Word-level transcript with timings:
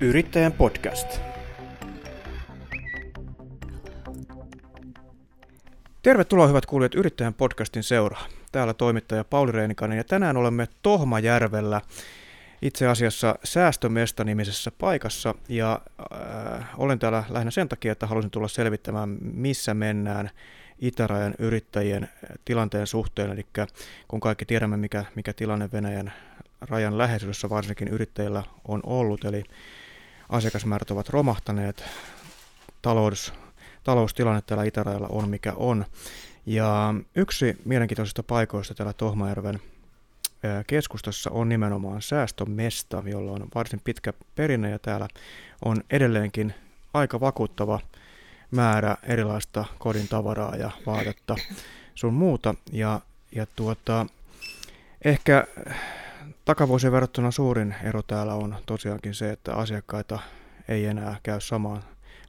Yrittäjän 0.00 0.52
podcast. 0.52 1.20
Tervetuloa 6.02 6.46
hyvät 6.46 6.66
kuulijat 6.66 6.94
Yrittäjän 6.94 7.34
podcastin 7.34 7.82
seuraan. 7.82 8.30
Täällä 8.52 8.74
toimittaja 8.74 9.24
Pauli 9.24 9.52
Reinikainen 9.52 9.98
ja 9.98 10.04
tänään 10.04 10.36
olemme 10.36 10.68
Tohmajärvellä 10.82 11.80
itse 12.62 12.86
asiassa 12.86 13.38
Säästömesta-nimisessä 13.44 14.70
paikassa 14.70 15.34
ja 15.48 15.80
äh, 16.58 16.68
olen 16.76 16.98
täällä 16.98 17.24
lähinnä 17.28 17.50
sen 17.50 17.68
takia, 17.68 17.92
että 17.92 18.06
halusin 18.06 18.30
tulla 18.30 18.48
selvittämään, 18.48 19.16
missä 19.20 19.74
mennään 19.74 20.30
itärajan 20.78 21.34
yrittäjien 21.38 22.08
tilanteen 22.44 22.86
suhteen, 22.86 23.30
eli 23.30 23.46
kun 24.08 24.20
kaikki 24.20 24.44
tiedämme, 24.44 24.76
mikä, 24.76 25.04
mikä 25.14 25.32
tilanne 25.32 25.68
Venäjän 25.72 26.12
rajan 26.60 26.98
läheisyydessä 26.98 27.50
varsinkin 27.50 27.88
yrittäjillä 27.88 28.42
on 28.68 28.80
ollut, 28.84 29.24
eli 29.24 29.44
asiakasmäärät 30.28 30.90
ovat 30.90 31.08
romahtaneet, 31.08 31.84
talous, 32.82 33.32
taloustilanne 33.84 34.42
täällä 34.46 34.64
itärajalla 34.64 35.08
on 35.10 35.28
mikä 35.28 35.52
on. 35.52 35.84
Ja 36.46 36.94
yksi 37.14 37.56
mielenkiintoisista 37.64 38.22
paikoista 38.22 38.74
täällä 38.74 38.92
Tohmajärven 38.92 39.60
keskustassa 40.66 41.30
on 41.30 41.48
nimenomaan 41.48 42.02
säästömesta, 42.02 43.02
jolla 43.06 43.32
on 43.32 43.48
varsin 43.54 43.80
pitkä 43.84 44.12
perinne 44.34 44.70
ja 44.70 44.78
täällä 44.78 45.08
on 45.64 45.84
edelleenkin 45.90 46.54
aika 46.94 47.20
vakuuttava 47.20 47.80
määrä 48.50 48.96
erilaista 49.02 49.64
kodin 49.78 50.08
tavaraa 50.08 50.56
ja 50.56 50.70
vaatetta 50.86 51.36
sun 51.94 52.14
muuta. 52.14 52.54
Ja, 52.72 53.00
ja 53.32 53.46
tuota, 53.56 54.06
ehkä 55.04 55.46
takavuosien 56.46 56.92
verrattuna 56.92 57.30
suurin 57.30 57.74
ero 57.82 58.02
täällä 58.02 58.34
on 58.34 58.56
tosiaankin 58.66 59.14
se, 59.14 59.30
että 59.30 59.54
asiakkaita 59.54 60.18
ei 60.68 60.86
enää 60.86 61.16
käy 61.22 61.40
samaan, 61.40 61.82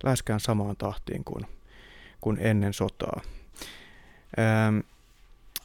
läheskään 0.03 0.39
samaan 0.39 0.75
tahtiin 0.77 1.23
kuin, 1.23 1.45
kuin 2.21 2.37
ennen 2.41 2.73
sotaa. 2.73 3.21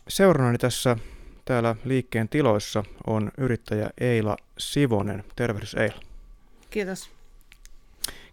Seurannani 0.09 0.59
tässä 0.59 0.97
täällä 1.45 1.77
liikkeen 1.85 2.29
tiloissa 2.29 2.85
on 3.07 3.33
yrittäjä 3.39 3.91
Eila 4.01 4.37
Sivonen. 4.59 5.25
Tervehdys 5.37 5.75
Eila. 5.75 6.01
Kiitos. 6.71 7.11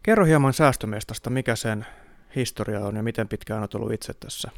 Kerro 0.03 0.25
hieman 0.25 0.53
säästömestasta, 0.53 1.29
mikä 1.29 1.55
sen 1.55 1.85
historia 2.35 2.79
on 2.79 2.95
ja 2.95 3.03
miten 3.03 3.27
pitkään 3.27 3.59
olet 3.59 3.75
ollut 3.75 3.93
itse 3.93 4.13
tässä 4.13 4.51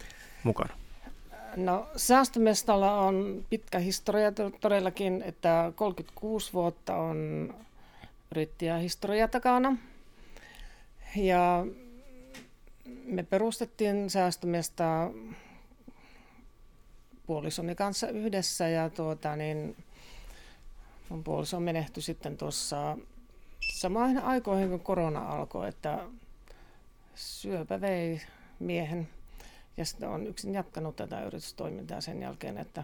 mukana? 0.43 0.80
No 1.55 1.87
säästömestalla 1.95 2.99
on 2.99 3.45
pitkä 3.49 3.79
historia 3.79 4.31
todellakin, 4.61 5.21
että 5.21 5.71
36 5.75 6.53
vuotta 6.53 6.95
on 6.95 7.53
yrittäjähistoria 8.31 9.27
takana. 9.27 9.77
Ja 11.15 11.65
me 13.05 13.23
perustettiin 13.23 14.09
säästömesta 14.09 15.11
puolisoni 17.25 17.75
kanssa 17.75 18.09
yhdessä 18.09 18.67
ja 18.67 18.89
tuota, 18.89 19.35
niin 19.35 19.75
mun 21.09 21.23
puoliso 21.23 21.59
menehtyi 21.59 22.03
sitten 22.03 22.37
tuossa 22.37 22.97
samaan 23.73 24.17
aikoihin 24.17 24.69
kun 24.69 24.79
korona 24.79 25.29
alkoi, 25.29 25.69
että 25.69 25.99
syöpä 27.15 27.81
vei 27.81 28.21
miehen 28.59 29.07
ja 29.77 29.85
sitten 29.85 30.09
on 30.09 30.27
yksin 30.27 30.53
jatkanut 30.53 30.95
tätä 30.95 31.23
yritystoimintaa 31.23 32.01
sen 32.01 32.21
jälkeen, 32.21 32.57
että 32.57 32.83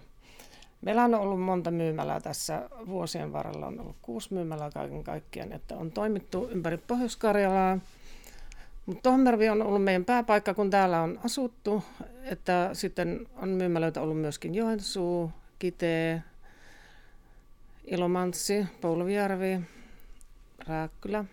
meillä 0.81 1.03
on 1.03 1.15
ollut 1.15 1.41
monta 1.41 1.71
myymälää 1.71 2.19
tässä 2.19 2.69
vuosien 2.87 3.33
varrella, 3.33 3.67
on 3.67 3.79
ollut 3.79 3.95
kuusi 4.01 4.33
myymälää 4.33 4.71
kaiken 4.71 5.03
kaikkiaan, 5.03 5.51
että 5.51 5.75
on 5.75 5.91
toimittu 5.91 6.49
ympäri 6.49 6.77
Pohjois-Karjalaa, 6.77 7.79
mutta 8.85 9.01
Tohmervi 9.09 9.49
on 9.49 9.61
ollut 9.61 9.83
meidän 9.83 10.05
pääpaikka, 10.05 10.53
kun 10.53 10.69
täällä 10.69 11.01
on 11.01 11.19
asuttu, 11.25 11.83
että 12.23 12.69
sitten 12.73 13.27
on 13.35 13.49
myymälöitä 13.49 14.01
ollut 14.01 14.17
myöskin 14.21 14.55
Joensuu, 14.55 15.31
Kitee, 15.59 16.23
Ilomanssi, 17.85 18.65
Pouluvijärvi, 18.81 19.61
Rääkkylä. 20.67 21.25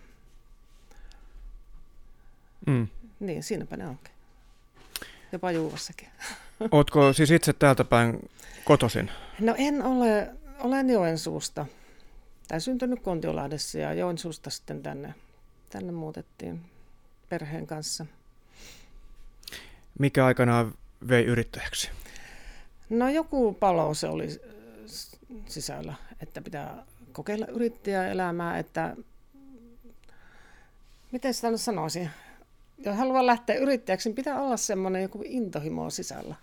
Mm. 2.67 2.87
Niin, 3.19 3.43
siinäpä 3.43 3.77
ne 3.77 3.87
onkin. 3.87 4.14
Jopa 5.35 5.51
Juuvassakin. 5.51 6.07
Oletko 6.71 7.13
siis 7.13 7.31
itse 7.31 7.53
täältä 7.53 7.83
päin 7.83 8.29
kotosin? 8.65 9.11
No 9.39 9.55
en 9.57 9.83
ole, 9.83 10.29
olen 10.59 10.89
Joensuusta. 10.89 11.65
Tai 12.47 12.61
syntynyt 12.61 12.99
Kontiolahdessa 12.99 13.77
ja 13.79 13.93
Joensuusta 13.93 14.49
sitten 14.49 14.83
tänne, 14.83 15.13
tänne 15.69 15.91
muutettiin 15.91 16.61
perheen 17.29 17.67
kanssa. 17.67 18.05
Mikä 19.99 20.25
aikanaan 20.25 20.73
vei 21.07 21.25
yrittäjäksi? 21.25 21.89
No 22.89 23.09
joku 23.09 23.53
palo 23.53 23.93
se 23.93 24.07
oli 24.07 24.41
sisällä, 25.47 25.93
että 26.19 26.41
pitää 26.41 26.83
kokeilla 27.11 27.47
yrittäjäelämää, 27.47 28.59
että 28.59 28.95
miten 31.11 31.33
sitä 31.33 31.51
nyt 31.51 31.61
sanoisin, 31.61 32.09
jos 32.77 32.97
haluaa 32.97 33.25
lähteä 33.25 33.55
yrittäjäksi, 33.55 34.09
niin 34.09 34.15
pitää 34.15 34.41
olla 34.41 34.57
semmoinen 34.57 35.01
joku 35.01 35.21
intohimo 35.25 35.89
sisällä. 35.89 36.35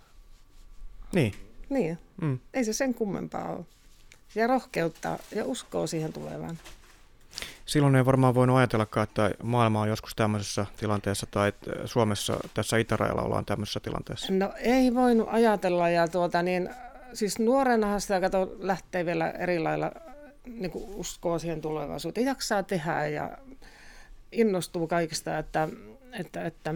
Niin. 1.13 1.33
Niin. 1.69 1.97
Mm. 2.21 2.39
Ei 2.53 2.65
se 2.65 2.73
sen 2.73 2.93
kummempaa 2.93 3.49
ole. 3.49 3.65
Ja 4.35 4.47
rohkeutta 4.47 5.19
ja 5.35 5.45
uskoo 5.45 5.87
siihen 5.87 6.13
tulevaan. 6.13 6.59
Silloin 7.65 7.95
ei 7.95 8.05
varmaan 8.05 8.35
voinut 8.35 8.57
ajatellakaan, 8.57 9.03
että 9.03 9.31
maailma 9.43 9.81
on 9.81 9.89
joskus 9.89 10.15
tämmöisessä 10.15 10.65
tilanteessa 10.77 11.27
tai 11.31 11.53
Suomessa 11.85 12.39
tässä 12.53 12.77
itärajalla 12.77 13.21
ollaan 13.21 13.45
tämmöisessä 13.45 13.79
tilanteessa. 13.79 14.33
No 14.33 14.53
ei 14.57 14.95
voinut 14.95 15.27
ajatella 15.31 15.89
ja 15.89 16.07
tuota 16.07 16.43
niin, 16.43 16.69
siis 17.13 17.39
nuorenahan 17.39 18.01
sitä 18.01 18.21
kato, 18.21 18.55
lähtee 18.59 19.05
vielä 19.05 19.31
eri 19.31 19.59
lailla 19.59 19.91
niin 20.45 20.71
uskoa 20.73 21.39
siihen 21.39 21.61
tulevaisuuteen. 21.61 22.27
Jaksaa 22.27 22.63
tehdä 22.63 23.07
ja 23.07 23.37
innostuu 24.31 24.87
kaikista, 24.87 25.37
että 25.37 25.69
että, 26.19 26.45
että 26.45 26.75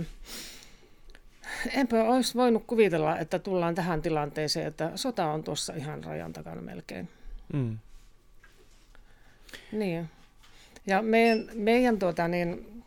enpä 1.73 2.03
olisi 2.03 2.35
voinut 2.35 2.63
kuvitella, 2.67 3.17
että 3.17 3.39
tullaan 3.39 3.75
tähän 3.75 4.01
tilanteeseen, 4.01 4.67
että 4.67 4.91
sota 4.95 5.31
on 5.31 5.43
tuossa 5.43 5.73
ihan 5.73 6.03
rajan 6.03 6.33
takana 6.33 6.61
melkein. 6.61 7.09
Mm. 7.53 7.77
Niin. 9.71 10.09
Ja 10.87 11.01
meidän, 11.01 11.49
meidän 11.53 11.99
tuota, 11.99 12.27
niin, 12.27 12.83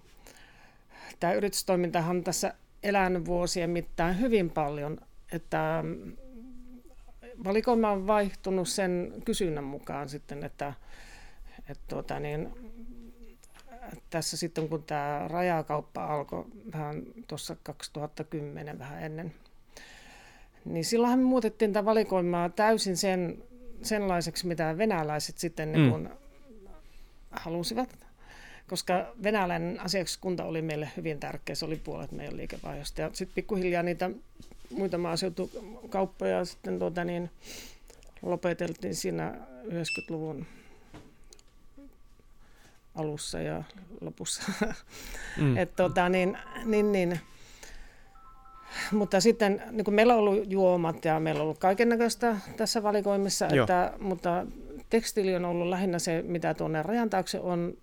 tämä 1.20 1.32
yritystoimintahan 1.32 2.16
on 2.16 2.24
tässä 2.24 2.54
elänyt 2.82 3.26
vuosien 3.26 3.70
mittaan 3.70 4.20
hyvin 4.20 4.50
paljon, 4.50 4.98
että 5.32 5.84
valikoima 7.44 7.90
on 7.90 8.06
vaihtunut 8.06 8.68
sen 8.68 9.12
kysynnän 9.24 9.64
mukaan 9.64 10.08
sitten, 10.08 10.44
että, 10.44 10.74
että 11.68 11.84
tuota, 11.88 12.20
niin, 12.20 12.50
tässä 14.10 14.36
sitten 14.36 14.68
kun 14.68 14.82
tämä 14.82 15.28
rajakauppa 15.28 16.04
alkoi 16.04 16.44
vähän 16.72 17.02
tuossa 17.28 17.56
2010 17.62 18.78
vähän 18.78 19.02
ennen, 19.02 19.34
niin 20.64 20.84
silloinhan 20.84 21.18
me 21.18 21.24
muutettiin 21.24 21.72
tätä 21.72 21.84
valikoimaa 21.84 22.48
täysin 22.48 22.96
sen, 22.96 23.42
senlaiseksi, 23.82 24.46
mitä 24.46 24.78
venäläiset 24.78 25.38
sitten 25.38 25.72
niin 25.72 25.92
mm. 25.92 25.96
niin 25.96 26.10
halusivat. 27.30 27.96
Koska 28.68 29.14
venäläinen 29.22 29.80
asiakaskunta 29.80 30.44
oli 30.44 30.62
meille 30.62 30.88
hyvin 30.96 31.20
tärkeä, 31.20 31.54
se 31.54 31.64
oli 31.64 31.76
puolet 31.76 32.12
meidän 32.12 32.36
liikevaihdosta. 32.36 33.00
Ja 33.00 33.10
sitten 33.12 33.34
pikkuhiljaa 33.34 33.82
niitä 33.82 34.10
muita 34.70 34.98
maaseutukauppoja 34.98 36.44
sitten 36.44 36.78
tuota 36.78 37.04
niin, 37.04 37.30
lopeteltiin 38.22 38.94
siinä 38.94 39.34
90-luvun 39.66 40.46
alussa 42.94 43.40
ja 43.40 43.62
lopussa. 44.00 44.42
Mm. 45.36 45.56
Et, 45.62 45.76
tota, 45.76 46.08
niin, 46.08 46.38
niin, 46.64 46.92
niin. 46.92 47.20
Mutta 48.92 49.20
sitten 49.20 49.62
niin 49.70 49.84
kuin 49.84 49.94
meillä 49.94 50.12
on 50.12 50.18
ollut 50.18 50.50
juomat 50.50 51.04
ja 51.04 51.20
meillä 51.20 51.38
on 51.38 51.44
ollut 51.44 51.58
kaiken 51.58 51.88
näköistä 51.88 52.36
tässä 52.56 52.82
valikoimissa, 52.82 53.48
että, 53.48 53.92
mutta 54.00 54.46
tekstiili 54.90 55.36
on 55.36 55.44
ollut 55.44 55.68
lähinnä 55.68 55.98
se, 55.98 56.22
mitä 56.22 56.54
tuonne 56.54 56.82
rajan 56.82 57.10
taakse 57.10 57.40
on 57.40 57.74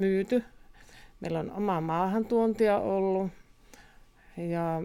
myyty. 0.00 0.44
Meillä 1.20 1.38
on 1.38 1.50
omaa 1.50 1.80
maahantuontia 1.80 2.78
ollut 2.78 3.30
ja 4.36 4.82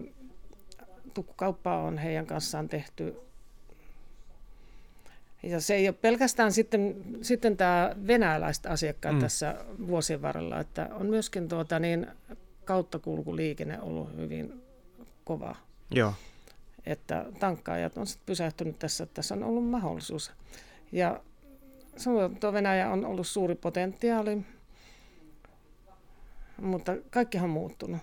tukkukauppa 1.14 1.78
on 1.78 1.98
heidän 1.98 2.26
kanssaan 2.26 2.68
tehty 2.68 3.25
ja 5.50 5.60
se 5.60 5.74
ei 5.74 5.88
ole 5.88 5.96
pelkästään 6.00 6.52
sitten, 6.52 6.96
sitten 7.22 7.56
tämä 7.56 7.94
venäläiset 8.06 8.66
asiakkaat 8.66 9.14
mm. 9.14 9.20
tässä 9.20 9.54
vuosien 9.86 10.22
varrella, 10.22 10.60
että 10.60 10.88
on 10.92 11.06
myöskin 11.06 11.48
tuota 11.48 11.78
niin, 11.78 12.06
kauttakulkuliikenne 12.64 13.80
ollut 13.80 14.16
hyvin 14.16 14.62
kova. 15.24 15.56
Joo. 15.90 16.14
Että 16.86 17.26
tankkaajat 17.40 17.98
on 17.98 18.06
sitten 18.06 18.26
pysähtynyt 18.26 18.78
tässä, 18.78 19.04
että 19.04 19.14
tässä 19.14 19.34
on 19.34 19.44
ollut 19.44 19.68
mahdollisuus. 19.68 20.32
Ja 20.92 21.20
tuo 22.40 22.52
Venäjä 22.52 22.90
on 22.90 23.04
ollut 23.04 23.26
suuri 23.26 23.54
potentiaali. 23.54 24.38
mutta 26.60 26.92
kaikkihan 27.10 27.44
on 27.44 27.54
muuttunut. 27.54 28.00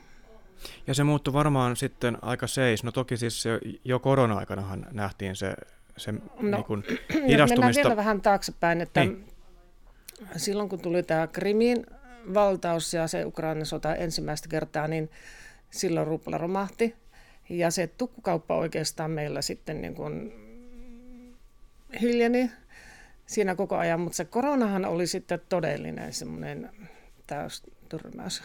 Ja 0.88 0.94
se 0.94 1.04
muuttui 1.04 1.34
varmaan 1.34 1.76
sitten 1.76 2.18
aika 2.22 2.48
seis. 2.48 2.84
No 2.84 2.92
toki 2.92 3.18
siis 3.18 3.46
jo, 3.46 3.60
jo 3.86 4.00
korona-aikanahan 4.00 4.88
nähtiin 4.92 5.36
se, 5.36 5.56
se 5.98 6.12
no, 6.12 6.22
niin 6.42 6.64
kuin 6.64 6.84
hidastumista. 7.28 7.50
Mennään 7.50 7.76
vielä 7.76 7.96
vähän 7.96 8.22
taaksepäin, 8.22 8.82
että 8.82 9.00
niin. 9.06 9.26
silloin 10.36 10.70
kun 10.70 10.80
tuli 10.80 11.04
tämä 11.04 11.28
Krimin 11.28 11.86
valtaus 12.34 12.94
ja 12.94 13.08
se 13.08 13.26
Ukrainan 13.26 13.66
sota 13.66 13.96
ensimmäistä 13.96 14.50
kertaa, 14.50 14.88
niin 14.88 15.10
silloin 15.72 16.08
rupla 16.08 16.38
romahti. 16.38 16.96
Ja 17.50 17.72
se 17.72 17.88
tukkukauppa 17.88 18.58
oikeastaan 18.58 19.12
meillä 19.12 19.42
sitten 19.42 19.82
niin 19.82 19.96
kuin 19.96 20.34
hiljeni 22.02 22.52
siinä 23.26 23.56
koko 23.56 23.78
ajan, 23.78 24.00
mutta 24.00 24.16
se 24.16 24.26
koronahan 24.26 24.86
oli 24.86 25.08
sitten 25.08 25.42
todellinen 25.50 26.14
semmoinen 26.14 26.70
täystyrmäys 27.28 28.44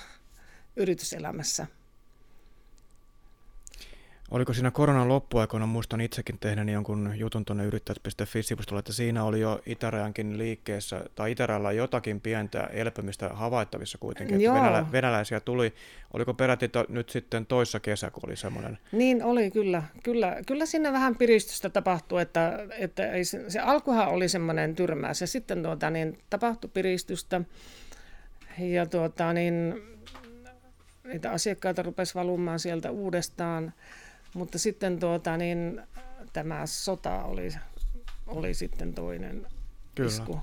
yrityselämässä. 0.76 1.66
Oliko 4.30 4.52
siinä 4.52 4.70
koronan 4.70 5.08
loppuaikoina, 5.08 5.66
muistan 5.66 6.00
itsekin 6.00 6.38
tehneeni 6.38 6.72
jonkun 6.72 7.12
jutun 7.16 7.44
tuonne 7.44 7.64
yrittäjät.fi-sivustolle, 7.64 8.78
että 8.78 8.92
siinä 8.92 9.24
oli 9.24 9.40
jo 9.40 9.60
Itärajankin 9.66 10.38
liikkeessä, 10.38 11.04
tai 11.14 11.32
Itärajalla 11.32 11.72
jotakin 11.72 12.20
pientä 12.20 12.60
elpymistä 12.72 13.28
havaittavissa 13.28 13.98
kuitenkin, 13.98 14.36
että 14.36 14.52
venälä, 14.52 14.86
venäläisiä 14.92 15.40
tuli. 15.40 15.74
Oliko 16.14 16.34
peräti 16.34 16.68
to, 16.68 16.84
nyt 16.88 17.08
sitten 17.08 17.46
toissa 17.46 17.80
kesä, 17.80 18.10
kun 18.10 18.22
oli 18.26 18.36
semmoinen? 18.36 18.78
Niin 18.92 19.22
oli 19.22 19.50
kyllä. 19.50 19.82
Kyllä, 20.02 20.36
kyllä 20.46 20.66
siinä 20.66 20.92
vähän 20.92 21.16
piristystä 21.16 21.70
tapahtui, 21.70 22.22
että, 22.22 22.66
että 22.78 23.12
ei, 23.12 23.24
se, 23.24 23.50
se 23.50 23.60
alkuhan 23.60 24.08
oli 24.08 24.28
semmoinen 24.28 24.74
tyrmäys, 24.74 25.20
ja 25.20 25.26
sitten 25.26 25.62
tuota, 25.62 25.90
niin, 25.90 26.18
tapahtui 26.30 26.70
piristystä, 26.74 27.40
ja 28.58 28.86
tuota, 28.86 29.32
niin, 29.32 29.74
niitä 31.04 31.30
asiakkaita 31.30 31.82
rupesi 31.82 32.14
valumaan 32.14 32.58
sieltä 32.58 32.90
uudestaan, 32.90 33.72
mutta 34.34 34.58
sitten 34.58 35.00
tuota, 35.00 35.36
niin, 35.36 35.82
tämä 36.32 36.66
sota 36.66 37.24
oli, 37.24 37.48
oli 38.26 38.54
sitten 38.54 38.94
toinen 38.94 39.46
Kyllä. 39.94 40.08
isku. 40.08 40.40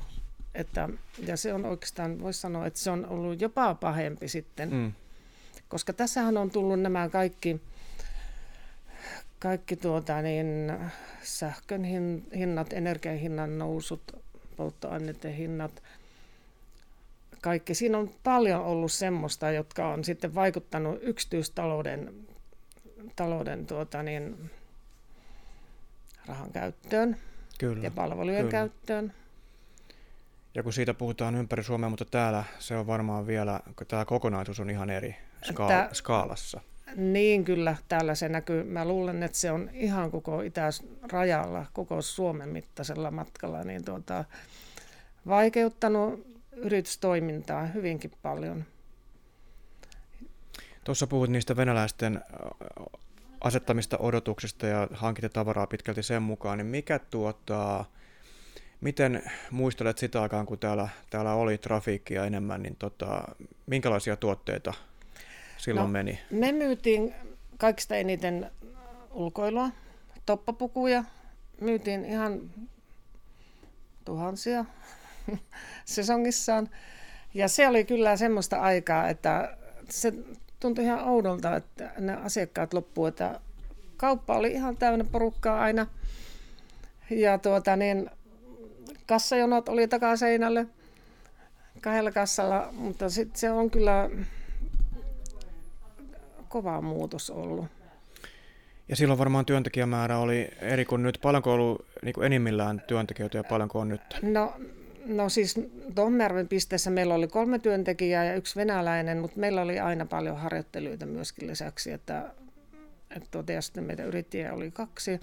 Että, 0.53 0.89
ja 1.19 1.37
se 1.37 1.53
on 1.53 1.65
oikeastaan, 1.65 2.21
voisi 2.21 2.41
sanoa, 2.41 2.65
että 2.65 2.79
se 2.79 2.91
on 2.91 3.05
ollut 3.05 3.41
jopa 3.41 3.75
pahempi 3.75 4.27
sitten. 4.27 4.71
Mm. 4.71 4.93
Koska 5.67 5.93
tässähän 5.93 6.37
on 6.37 6.51
tullut 6.51 6.79
nämä 6.79 7.09
kaikki, 7.09 7.61
kaikki 9.39 9.75
tuota, 9.75 10.21
niin, 10.21 10.73
sähkön 11.23 11.83
hinnat, 12.35 12.73
energian 12.73 13.17
hinnan 13.17 13.57
nousut, 13.57 14.23
polttoaineiden 14.55 15.33
hinnat, 15.33 15.83
kaikki. 17.41 17.73
Siinä 17.73 17.97
on 17.97 18.11
paljon 18.23 18.61
ollut 18.61 18.91
semmoista, 18.91 19.51
jotka 19.51 19.87
on 19.87 20.03
sitten 20.03 20.35
vaikuttanut 20.35 20.99
yksityistalouden 21.01 22.13
talouden 23.15 23.65
tuota, 23.65 24.03
niin, 24.03 24.51
rahan 26.27 26.51
käyttöön 26.51 27.17
kyllä, 27.57 27.83
ja 27.83 27.91
palvelujen 27.91 28.39
kyllä. 28.39 28.51
käyttöön. 28.51 29.13
Ja 30.55 30.63
kun 30.63 30.73
siitä 30.73 30.93
puhutaan 30.93 31.35
ympäri 31.35 31.63
Suomea, 31.63 31.89
mutta 31.89 32.05
täällä 32.05 32.43
se 32.59 32.77
on 32.77 32.87
varmaan 32.87 33.27
vielä, 33.27 33.59
tämä 33.87 34.05
kokonaisuus 34.05 34.59
on 34.59 34.69
ihan 34.69 34.89
eri 34.89 35.15
ska- 35.45 35.67
Tää, 35.67 35.89
skaalassa. 35.93 36.61
Niin 36.95 37.45
kyllä, 37.45 37.75
täällä 37.87 38.15
se 38.15 38.29
näkyy. 38.29 38.63
Mä 38.63 38.85
luulen, 38.85 39.23
että 39.23 39.37
se 39.37 39.51
on 39.51 39.69
ihan 39.73 40.11
koko 40.11 40.41
itäisrajalla, 40.41 41.65
koko 41.73 42.01
Suomen 42.01 42.49
mittaisella 42.49 43.11
matkalla, 43.11 43.63
niin 43.63 43.85
tuota, 43.85 44.25
vaikeuttanut 45.27 46.27
yritystoimintaa 46.51 47.65
hyvinkin 47.65 48.11
paljon. 48.21 48.65
Tuossa 50.85 51.07
puhut 51.07 51.29
niistä 51.29 51.55
venäläisten 51.55 52.21
asettamista 53.41 53.97
odotuksista 53.97 54.67
ja 54.67 54.87
hankita 54.93 55.29
tavaraa 55.29 55.67
pitkälti 55.67 56.03
sen 56.03 56.23
mukaan, 56.23 56.57
niin 56.57 56.65
mikä 56.65 56.99
tuottaa, 56.99 57.91
miten 58.81 59.31
muistelet 59.51 59.97
sitä 59.97 60.21
aikaan, 60.21 60.45
kun 60.45 60.59
täällä, 60.59 60.89
täällä 61.09 61.33
oli 61.33 61.57
trafiikkia 61.57 62.25
enemmän, 62.25 62.63
niin 62.63 62.75
tota, 62.75 63.23
minkälaisia 63.65 64.15
tuotteita 64.15 64.73
silloin 65.57 65.87
no, 65.87 65.91
meni? 65.91 66.19
Me 66.31 66.51
myytiin 66.51 67.15
kaikista 67.57 67.95
eniten 67.95 68.51
ulkoilua, 69.11 69.69
toppapukuja, 70.25 71.03
myytiin 71.61 72.05
ihan 72.05 72.41
tuhansia 74.05 74.65
sesongissaan. 75.85 76.69
Ja 77.33 77.47
se 77.47 77.67
oli 77.67 77.85
kyllä 77.85 78.17
semmoista 78.17 78.61
aikaa, 78.61 79.09
että 79.09 79.57
se 79.89 80.13
tuntui 80.65 80.83
ihan 80.83 81.03
oudolta, 81.03 81.55
että 81.55 81.91
ne 81.99 82.13
asiakkaat 82.13 82.73
loppuivat, 82.73 83.13
että 83.13 83.39
kauppa 83.97 84.35
oli 84.35 84.51
ihan 84.51 84.77
täynnä 84.77 85.05
porukkaa 85.11 85.61
aina. 85.61 85.87
Ja 87.09 87.37
tuota 87.37 87.75
niin, 87.75 88.09
kassajonot 89.05 89.69
oli 89.69 89.87
takaseinälle 89.87 90.65
kahdella 91.81 92.11
kassalla, 92.11 92.69
mutta 92.71 93.09
sitten 93.09 93.39
se 93.39 93.51
on 93.51 93.71
kyllä 93.71 94.09
kova 96.49 96.81
muutos 96.81 97.29
ollut. 97.29 97.65
Ja 98.89 98.95
silloin 98.95 99.19
varmaan 99.19 99.45
työntekijämäärä 99.45 100.17
oli 100.17 100.49
eri 100.61 100.85
kuin 100.85 101.03
nyt. 101.03 101.19
Paljonko 101.21 101.53
on 101.53 101.59
ollut 101.59 101.85
niin 102.01 102.23
enimmillään 102.23 102.83
työntekijöitä 102.87 103.37
ja 103.37 103.43
paljonko 103.43 103.79
on 103.79 103.89
nyt? 103.89 104.01
No 104.21 104.53
No 105.05 105.29
siis 105.29 105.55
Tohmajärven 105.95 106.47
pisteessä 106.47 106.89
meillä 106.89 107.13
oli 107.13 107.27
kolme 107.27 107.59
työntekijää 107.59 108.25
ja 108.25 108.35
yksi 108.35 108.55
venäläinen, 108.55 109.17
mutta 109.17 109.39
meillä 109.39 109.61
oli 109.61 109.79
aina 109.79 110.05
paljon 110.05 110.37
harjoittelyitä 110.37 111.05
myöskin 111.05 111.47
lisäksi, 111.47 111.91
että, 111.91 112.33
että 113.15 113.29
tuota, 113.31 113.51
ja 113.51 113.61
sitten 113.61 113.83
meitä 113.83 114.03
yrittäjiä 114.03 114.53
oli 114.53 114.71
kaksi. 114.71 115.19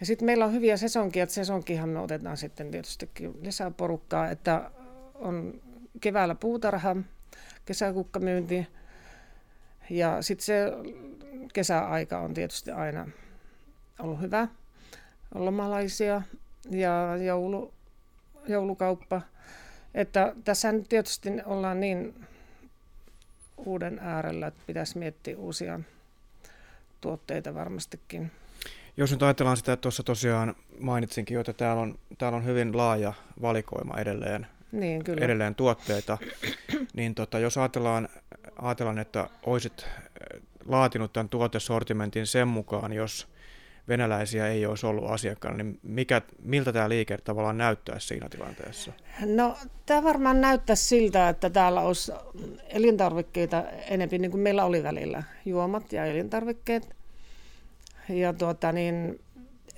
Ja 0.00 0.06
sitten 0.06 0.26
meillä 0.26 0.44
on 0.44 0.52
hyviä 0.52 0.76
sesonkia, 0.76 1.22
että 1.22 1.34
sesonkihan 1.34 1.88
me 1.88 1.98
otetaan 1.98 2.36
sitten 2.36 2.70
tietysti 2.70 3.10
lisää 3.42 3.70
porukkaa, 3.70 4.30
että 4.30 4.70
on 5.14 5.60
keväällä 6.00 6.34
puutarha, 6.34 6.96
kesäkukkamyynti 7.64 8.66
ja 9.90 10.22
sitten 10.22 10.44
se 10.44 10.72
kesäaika 11.52 12.18
on 12.18 12.34
tietysti 12.34 12.70
aina 12.70 13.08
ollut 13.98 14.20
hyvä. 14.20 14.48
On 15.34 15.44
lomalaisia 15.44 16.22
ja 16.70 17.16
joulu, 17.24 17.74
joulukauppa. 18.48 19.22
Että 19.94 20.34
tässä 20.44 20.72
nyt 20.72 20.88
tietysti 20.88 21.30
ollaan 21.46 21.80
niin 21.80 22.26
uuden 23.56 23.98
äärellä, 24.02 24.46
että 24.46 24.60
pitäisi 24.66 24.98
miettiä 24.98 25.36
uusia 25.36 25.80
tuotteita 27.00 27.54
varmastikin. 27.54 28.30
Jos 28.96 29.10
nyt 29.10 29.22
ajatellaan 29.22 29.56
sitä, 29.56 29.72
että 29.72 29.82
tuossa 29.82 30.02
tosiaan 30.02 30.54
mainitsinkin 30.80 31.34
jo, 31.34 31.40
että 31.40 31.52
täällä 31.52 31.82
on, 31.82 31.98
täällä 32.18 32.36
on 32.36 32.44
hyvin 32.44 32.76
laaja 32.76 33.12
valikoima 33.42 33.98
edelleen, 33.98 34.46
niin, 34.72 35.04
kyllä. 35.04 35.24
edelleen 35.24 35.54
tuotteita, 35.54 36.18
niin 36.96 37.14
tota, 37.14 37.38
jos 37.38 37.58
ajatellaan, 37.58 38.08
ajatellaan, 38.56 38.98
että 38.98 39.30
olisit 39.42 39.86
laatinut 40.64 41.12
tämän 41.12 41.28
tuotesortimentin 41.28 42.26
sen 42.26 42.48
mukaan, 42.48 42.92
jos 42.92 43.28
venäläisiä 43.88 44.48
ei 44.48 44.66
olisi 44.66 44.86
ollut 44.86 45.10
asiakkaana, 45.10 45.56
niin 45.56 45.78
mikä, 45.82 46.22
miltä 46.42 46.72
tämä 46.72 46.88
liike 46.88 47.18
tavallaan 47.18 47.58
näyttäisi 47.58 48.06
siinä 48.06 48.28
tilanteessa? 48.28 48.92
No 49.26 49.56
tämä 49.86 50.02
varmaan 50.02 50.40
näyttäisi 50.40 50.84
siltä, 50.84 51.28
että 51.28 51.50
täällä 51.50 51.80
olisi 51.80 52.12
elintarvikkeita 52.68 53.64
enemmän 53.88 54.20
niin 54.20 54.30
kuin 54.30 54.40
meillä 54.40 54.64
oli 54.64 54.82
välillä, 54.82 55.22
juomat 55.44 55.92
ja 55.92 56.04
elintarvikkeet. 56.04 56.96
Ja 58.08 58.32
tuota, 58.32 58.72
niin, 58.72 59.20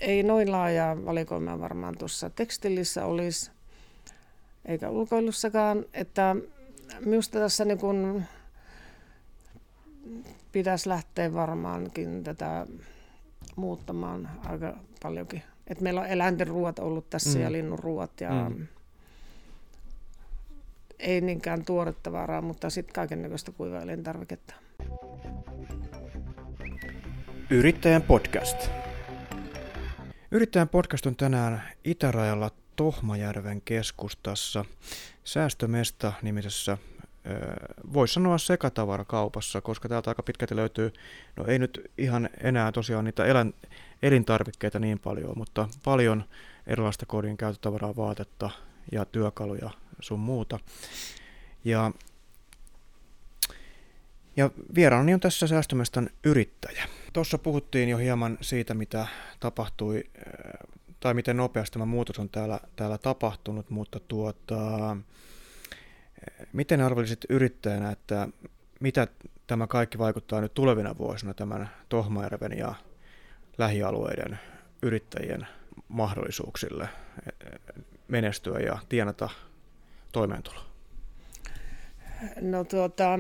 ei 0.01 0.23
noin 0.23 0.53
laajaa 0.53 1.05
valikoimaa 1.05 1.61
varmaan 1.61 1.99
tuossa 1.99 2.31
tekstilissä 2.31 3.05
olisi, 3.05 3.51
eikä 4.65 4.91
ulkoilussakaan, 4.91 5.85
että 5.95 6.37
minusta 7.05 7.39
tässä 7.39 7.65
niin 7.65 7.79
kuin 7.79 8.25
pitäisi 10.53 10.89
lähteä 10.89 11.33
varmaankin 11.33 12.25
tätä 12.25 12.67
muuttamaan 13.61 14.31
aika 14.47 14.77
paljonkin. 15.03 15.43
Et 15.67 15.81
meillä 15.81 16.01
on 16.01 16.07
eläinten 16.07 16.47
ruoat 16.47 16.79
ollut 16.79 17.11
tässä 17.11 17.39
mm. 17.39 17.45
ja 17.45 17.53
linnun 17.53 17.79
ruoat 17.79 18.21
ja 18.21 18.49
mm. 18.49 18.67
ei 20.99 21.21
niinkään 21.21 21.65
tuoretta 21.65 22.13
varaa, 22.13 22.43
mutta 22.43 22.71
sitten 22.71 22.95
kaikennäköistä 22.95 23.53
kuivaa 23.53 23.83
elintarviketta. 23.83 24.55
Yrittäjän 27.51 28.03
podcast. 28.03 28.71
Yrittäjän 30.31 30.69
podcast 30.69 31.07
on 31.07 31.17
tänään 31.17 31.63
Itärajalla 31.85 32.51
Tohmajärven 32.77 33.61
keskustassa 33.61 34.65
Säästömesta 35.25 36.13
nimisessä 36.23 36.79
voisi 37.93 38.15
sanoa 38.15 38.39
sekatavarakaupassa, 38.39 39.61
koska 39.61 39.89
täältä 39.89 40.11
aika 40.11 40.23
pitkälti 40.23 40.57
löytyy, 40.57 40.93
no 41.37 41.45
ei 41.47 41.59
nyt 41.59 41.91
ihan 41.99 42.29
enää 42.41 42.73
tosiaan 42.73 43.05
niitä 43.05 43.25
elän, 43.25 43.55
elintarvikkeita 44.03 44.79
niin 44.79 44.99
paljon, 44.99 45.33
mutta 45.37 45.69
paljon 45.85 46.25
erilaista 46.67 47.07
kodin 47.07 47.37
käytötavaraa, 47.37 47.97
vaatetta 47.97 48.51
ja 48.93 49.05
työkaluja 49.05 49.71
sun 50.01 50.21
muuta. 50.21 50.59
Ja 51.65 51.93
Ja 54.37 54.51
vieraani 54.75 55.15
on 55.15 55.21
tässä 55.21 55.47
säästömestan 55.47 56.11
yrittäjä. 56.25 56.85
Tuossa 57.13 57.39
puhuttiin 57.39 57.89
jo 57.89 57.97
hieman 57.97 58.39
siitä, 58.41 58.75
mitä 58.75 59.07
tapahtui, 59.41 60.05
tai 61.01 61.15
miten 61.15 61.37
nopeasti 61.37 61.73
tämä 61.73 61.87
muutos 61.87 62.19
on 62.19 62.29
täällä, 62.29 62.61
täällä 62.77 62.99
tapahtunut, 62.99 63.71
mutta 63.71 64.01
tuota, 64.01 64.97
miten 66.53 66.81
arvelisit 66.81 67.25
yrittäjänä, 67.29 67.91
että 67.91 68.29
mitä 68.81 69.07
tämä 69.47 69.67
kaikki 69.67 69.99
vaikuttaa 69.99 70.41
nyt 70.41 70.55
tulevina 70.55 70.99
vuosina 70.99 71.35
tämän 71.35 71.71
Tohmajärven 71.89 72.59
ja 72.59 72.75
lähialueiden 73.59 74.39
yrittäjien 74.83 75.47
mahdollisuuksille 75.89 76.89
menestyä 78.09 78.59
ja 78.59 78.79
tienata 78.89 79.29
toimeentuloa? 80.13 80.65
No 82.41 82.65
tuota, 82.65 83.19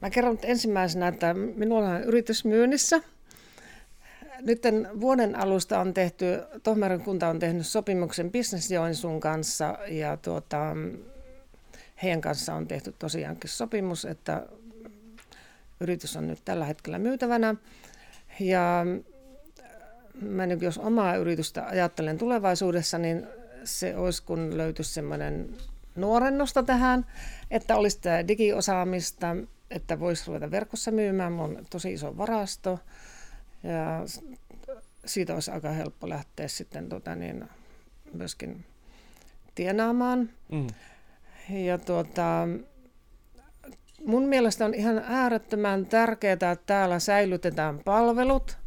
mä 0.00 0.10
kerron 0.10 0.34
nyt 0.34 0.44
ensimmäisenä, 0.44 1.08
että 1.08 1.34
minulla 1.34 1.88
on 1.88 2.02
yritys 2.02 2.44
myynnissä. 2.44 3.00
Nyt 4.40 4.62
vuoden 5.00 5.36
alusta 5.36 5.80
on 5.80 5.94
tehty, 5.94 6.24
Tohmeren 6.62 7.00
kunta 7.00 7.28
on 7.28 7.38
tehnyt 7.38 7.66
sopimuksen 7.66 8.32
Business 8.32 8.70
Joensuun 8.70 9.20
kanssa 9.20 9.78
ja 9.88 10.16
tuota, 10.16 10.76
heidän 12.02 12.20
kanssa 12.20 12.54
on 12.54 12.68
tehty 12.68 12.94
tosiaankin 12.98 13.50
sopimus, 13.50 14.04
että 14.04 14.46
yritys 15.80 16.16
on 16.16 16.26
nyt 16.26 16.42
tällä 16.44 16.64
hetkellä 16.64 16.98
myytävänä. 16.98 17.54
Ja 18.40 18.86
mä 20.20 20.46
nyt 20.46 20.62
jos 20.62 20.78
omaa 20.78 21.16
yritystä 21.16 21.66
ajattelen 21.66 22.18
tulevaisuudessa, 22.18 22.98
niin 22.98 23.26
se 23.64 23.96
olisi, 23.96 24.22
kun 24.22 24.56
löytyisi 24.56 24.94
semmoinen 24.94 25.56
nuorennosta 25.96 26.62
tähän, 26.62 27.06
että 27.50 27.76
olisi 27.76 28.00
tämä 28.00 28.28
digiosaamista, 28.28 29.36
että 29.70 30.00
voisi 30.00 30.24
ruveta 30.26 30.50
verkossa 30.50 30.90
myymään. 30.90 31.32
Mulla 31.32 31.58
on 31.58 31.66
tosi 31.70 31.92
iso 31.92 32.16
varasto 32.16 32.80
ja 33.62 34.04
siitä 35.04 35.34
olisi 35.34 35.50
aika 35.50 35.70
helppo 35.70 36.08
lähteä 36.08 36.48
sitten 36.48 36.88
tota 36.88 37.14
niin, 37.14 37.48
myöskin 38.12 38.64
tienaamaan. 39.54 40.30
Mm. 40.52 40.66
Ja 41.50 41.78
tuota, 41.78 42.48
mun 44.06 44.22
mielestä 44.22 44.64
on 44.64 44.74
ihan 44.74 45.02
äärettömän 45.06 45.86
tärkeää, 45.86 46.32
että 46.32 46.56
täällä 46.66 46.98
säilytetään 46.98 47.78
palvelut. 47.78 48.58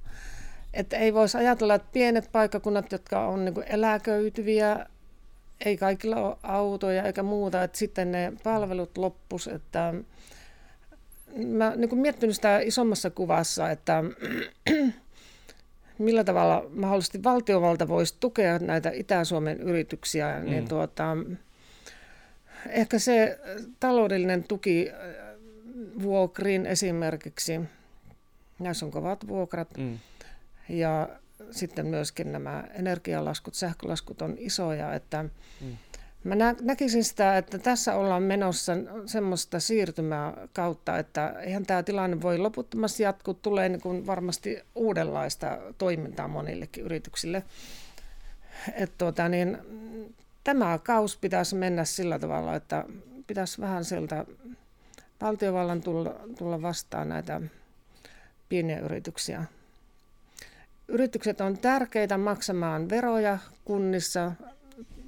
Että 0.73 0.97
ei 0.97 1.13
voisi 1.13 1.37
ajatella, 1.37 1.75
että 1.75 1.89
pienet 1.93 2.29
paikkakunnat, 2.31 2.91
jotka 2.91 3.27
on 3.27 3.45
niin 3.45 3.63
eläköityviä, 3.65 4.85
ei 5.65 5.77
kaikilla 5.77 6.15
ole 6.15 6.37
autoja 6.43 7.03
eikä 7.03 7.23
muuta, 7.23 7.63
että 7.63 7.77
sitten 7.77 8.11
ne 8.11 8.33
palvelut 8.43 8.97
loppus. 8.97 9.47
Että 9.47 9.93
mä 11.45 11.73
niin 11.75 11.97
miettinyt 11.97 12.35
sitä 12.35 12.59
isommassa 12.59 13.09
kuvassa, 13.09 13.69
että 13.69 14.03
millä 15.97 16.23
tavalla 16.23 16.65
mahdollisesti 16.73 17.23
valtiovalta 17.23 17.87
voisi 17.87 18.15
tukea 18.19 18.59
näitä 18.59 18.91
Itä-Suomen 18.93 19.61
yrityksiä, 19.61 20.31
niin 20.31 20.43
mm. 20.43 20.49
niin 20.49 20.67
tuota, 20.67 21.17
ehkä 22.69 22.99
se 22.99 23.39
taloudellinen 23.79 24.43
tuki 24.43 24.89
äh, 24.89 24.97
vuokriin 26.01 26.65
esimerkiksi, 26.65 27.61
näissä 28.59 28.85
on 28.85 28.91
kovat 28.91 29.27
vuokrat, 29.27 29.77
mm. 29.77 29.99
ja 30.69 31.09
sitten 31.51 31.87
myöskin 31.87 32.31
nämä 32.31 32.63
energialaskut, 32.73 33.53
sähkölaskut 33.53 34.21
on 34.21 34.35
isoja, 34.39 34.93
että 34.93 35.23
mm. 35.61 35.77
Mä 36.23 36.35
nä- 36.35 36.55
näkisin 36.61 37.03
sitä, 37.03 37.37
että 37.37 37.59
tässä 37.59 37.95
ollaan 37.95 38.23
menossa 38.23 38.73
semmoista 39.05 39.59
siirtymää 39.59 40.47
kautta, 40.53 40.97
että 40.97 41.29
eihän 41.39 41.65
tämä 41.65 41.83
tilanne 41.83 42.21
voi 42.21 42.37
loputtomasti 42.37 43.03
jatkuu, 43.03 43.33
tulee 43.33 43.69
niin 43.69 43.81
kuin 43.81 44.05
varmasti 44.05 44.59
uudenlaista 44.75 45.57
toimintaa 45.77 46.27
monillekin 46.27 46.83
yrityksille. 46.83 47.43
Et 48.73 48.91
tuota, 48.97 49.29
niin, 49.29 49.57
tämä 50.43 50.79
kaus 50.83 51.17
pitäisi 51.17 51.55
mennä 51.55 51.85
sillä 51.85 52.19
tavalla, 52.19 52.55
että 52.55 52.85
pitäisi 53.27 53.61
vähän 53.61 53.85
sieltä 53.85 54.25
valtiovallan 55.21 55.81
tulla, 55.81 56.15
tulla 56.37 56.61
vastaan 56.61 57.09
näitä 57.09 57.41
pieniä 58.49 58.79
yrityksiä. 58.79 59.45
Yritykset 60.87 61.41
on 61.41 61.57
tärkeitä 61.57 62.17
maksamaan 62.17 62.89
veroja 62.89 63.37
kunnissa, 63.65 64.31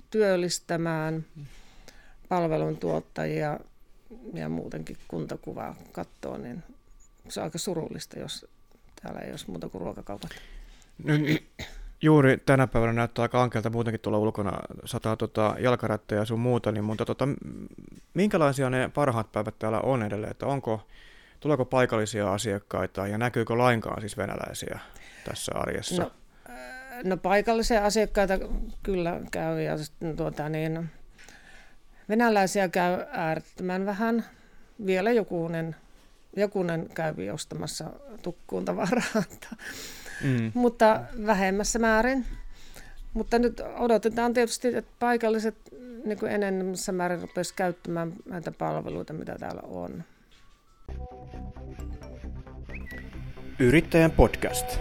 työllistämään 0.10 1.26
palveluntuottajia 2.30 3.60
ja 4.34 4.50
muutenkin 4.50 4.98
kuntakuvaa 5.08 5.76
katsoo, 5.92 6.38
niin 6.38 6.64
se 7.30 7.40
on 7.40 7.44
aika 7.44 7.58
surullista, 7.58 8.20
jos 8.20 8.46
täällä 9.02 9.20
ei 9.20 9.32
olisi 9.32 9.50
muuta 9.50 9.70
kuin 9.70 9.82
ruokakaupat. 9.82 10.32
No, 11.04 11.14
juuri 12.04 12.38
tänä 12.46 12.68
päivänä 12.68 12.94
näyttää 12.94 13.24
aika 13.24 13.44
ankelta 13.44 13.70
muutenkin 13.70 14.00
tuolla 14.00 14.20
ulkona, 14.20 14.60
sataa 14.86 15.18
tota 15.18 15.56
jalkaratteja 15.60 16.22
ja 16.22 16.26
sun 16.26 16.40
muuta, 16.40 16.72
niin, 16.72 16.84
mutta 16.84 17.06
tota, 17.06 17.28
minkälaisia 18.14 18.70
ne 18.70 18.90
parhaat 18.94 19.32
päivät 19.32 19.60
täällä 19.60 19.80
on 19.80 20.04
edelleen, 20.04 20.32
että 20.32 20.46
onko, 20.46 20.88
tuleeko 21.40 21.66
paikallisia 21.66 22.34
asiakkaita 22.34 23.08
ja 23.08 23.18
näkyykö 23.18 23.58
lainkaan 23.58 24.02
siis 24.02 24.18
venäläisiä 24.18 24.80
tässä 25.26 25.52
arjessa? 25.56 26.04
No, 26.04 26.12
no 27.04 27.18
paikallisia 27.18 27.86
asiakkaita 27.86 28.34
kyllä 28.84 29.20
käy 29.32 29.62
ja 29.62 29.74
tuota, 30.18 30.50
niin, 30.50 30.90
venäläisiä 32.10 32.70
käy 32.70 33.06
äärettömän 33.12 33.86
vähän. 33.86 34.26
Vielä 34.86 35.12
jokunen, 35.12 35.76
jokunen 36.38 36.90
käy 36.94 37.14
ostamassa 37.34 37.86
tukkuun 38.22 38.66
tavaraa 38.66 39.24
mm. 40.24 40.52
mutta 40.54 41.00
vähemmässä 41.26 41.80
määrin. 41.80 42.26
Mutta 43.14 43.40
nyt 43.40 43.62
odotetaan 43.78 44.34
tietysti, 44.34 44.76
että 44.76 44.92
paikalliset 45.00 45.56
niin 46.06 46.20
kuin 46.20 46.32
enemmässä 46.32 46.92
määrin 46.92 47.22
rupesi 47.22 47.54
käyttämään 47.56 48.14
näitä 48.26 48.52
palveluita, 48.52 49.14
mitä 49.14 49.36
täällä 49.40 49.62
on. 49.64 50.04
Yrittäjän 53.60 54.12
podcast. 54.12 54.80